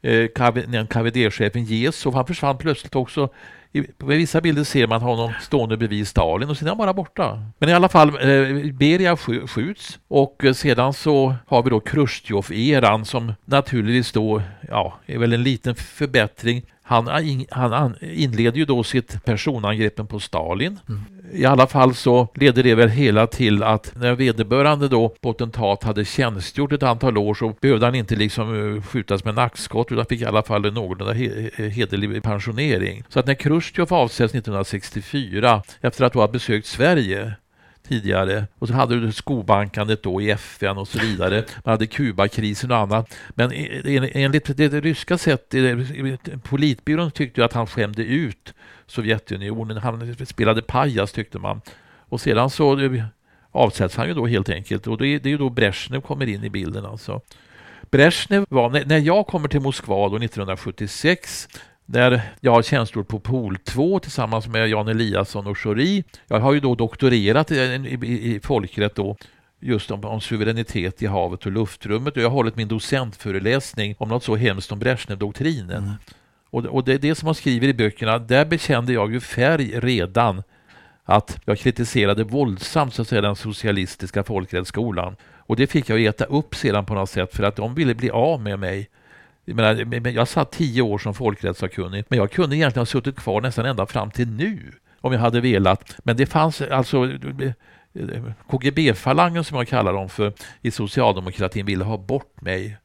[0.02, 0.26] eh,
[0.86, 3.30] KVD-chefen Jesov, han försvann plötsligt också
[3.72, 6.94] i, på vissa bilder ser man honom stående bredvid Stalin och sen är han bara
[6.94, 7.42] borta.
[7.58, 13.04] Men i alla fall, eh, Beria skjuts och eh, sedan så har vi då Chrustjov-eran
[13.04, 16.62] som naturligtvis då, ja, är väl en liten förbättring.
[16.82, 17.06] Han,
[17.50, 20.78] han inleder ju då sitt personangreppen på Stalin.
[20.88, 21.04] Mm.
[21.34, 26.04] I alla fall så ledde det väl hela till att när vederbörande då potentat hade
[26.04, 30.20] tjänstgjort ett antal år så behövde han inte liksom eh, skjutas med nackskott utan fick
[30.20, 31.12] i alla fall en någorlunda
[31.68, 33.04] hederlig pensionering.
[33.08, 37.32] Så att när Chrusjtjov avsätts 1964 efter att ha besökt Sverige
[37.88, 38.46] tidigare.
[38.58, 41.44] Och så hade du skobankandet då i FN och så vidare.
[41.64, 43.14] Man hade Kubakrisen och annat.
[43.34, 43.52] Men
[44.12, 48.54] enligt det ryska sättet, eh, politbyrån tyckte ju att han skämde ut
[48.92, 49.76] Sovjetunionen.
[49.76, 51.60] Han spelade pajas tyckte man.
[52.08, 53.04] Och sedan så eh,
[53.50, 54.86] avsätts han ju då helt enkelt.
[54.86, 57.20] Och det är, ju då Brezhnev kommer in i bilden alltså.
[57.90, 61.48] Brezhnev var, när jag kommer till Moskva då 1976
[61.86, 66.04] där jag har tjänstgjort på POL 2 tillsammans med Jan Eliasson och Schori.
[66.28, 69.16] Jag har ju då doktorerat i, i, i folkrätt då
[69.60, 74.08] just om, om, suveränitet i havet och luftrummet och jag har hållit min docentföreläsning om
[74.08, 75.82] något så hemskt som Brezhnev-doktrinen.
[75.82, 75.94] Mm.
[76.52, 78.18] Och, och, det är det som man skriver i böckerna.
[78.18, 80.42] Där bekände jag ju färg redan
[81.04, 85.16] att jag kritiserade våldsamt så att säga, den socialistiska folkrättsskolan.
[85.36, 88.10] Och det fick jag äta upp sedan på något sätt för att de ville bli
[88.10, 88.90] av med mig.
[89.44, 93.40] Jag, menar, jag satt tio år som folkrättssakkunnig, men jag kunde egentligen ha suttit kvar
[93.40, 95.96] nästan ända fram till nu om jag hade velat.
[96.04, 97.52] Men det fanns alltså eh,
[97.94, 100.32] eh, KGB-falangen som jag kallar dem för
[100.62, 102.76] i socialdemokratin ville ha bort mig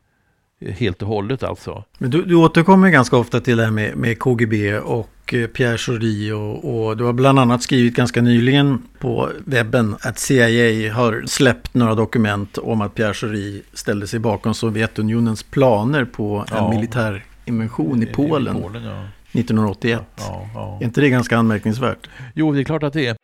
[0.61, 1.83] helt och hållet alltså.
[1.97, 5.77] Men du, du återkommer ganska ofta till det här med, med KGB och eh, Pierre
[5.77, 11.23] Schori och, och, du har bland annat skrivit ganska nyligen på webben att CIA har
[11.27, 16.69] släppt några dokument om att Pierre Schori ställde sig bakom Sovjetunionens planer på en ja.
[16.69, 19.03] militär invention i Polen, I Polen ja.
[19.31, 20.01] 1981.
[20.17, 22.09] Ja, är inte det ganska anmärkningsvärt?
[22.33, 23.15] Jo, det är klart att det är.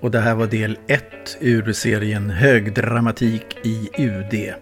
[0.00, 1.02] Och det här var del 1
[1.40, 4.54] ur serien Högdramatik i UD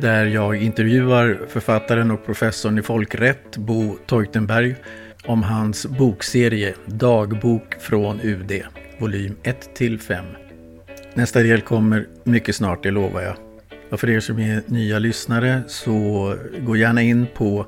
[0.00, 4.76] där jag intervjuar författaren och professorn i folkrätt Bo Teutenberg
[5.24, 8.62] om hans bokserie Dagbok från UD,
[8.98, 10.24] volym 1-5.
[11.14, 13.36] Nästa del kommer mycket snart, det lovar jag.
[13.90, 17.66] Och för er som är nya lyssnare så gå gärna in på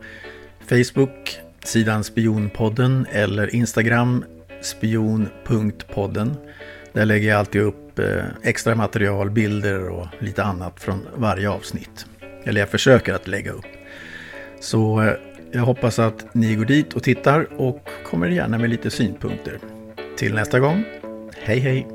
[0.68, 4.24] Facebook, sidan Spionpodden eller Instagram
[4.62, 6.36] spion.podden.
[6.92, 12.06] Där lägger jag alltid upp eh, extra material, bilder och lite annat från varje avsnitt.
[12.46, 13.66] Eller jag försöker att lägga upp.
[14.60, 15.12] Så eh,
[15.52, 19.58] jag hoppas att ni går dit och tittar och kommer gärna med lite synpunkter.
[20.16, 20.84] Till nästa gång,
[21.42, 21.86] hej hej!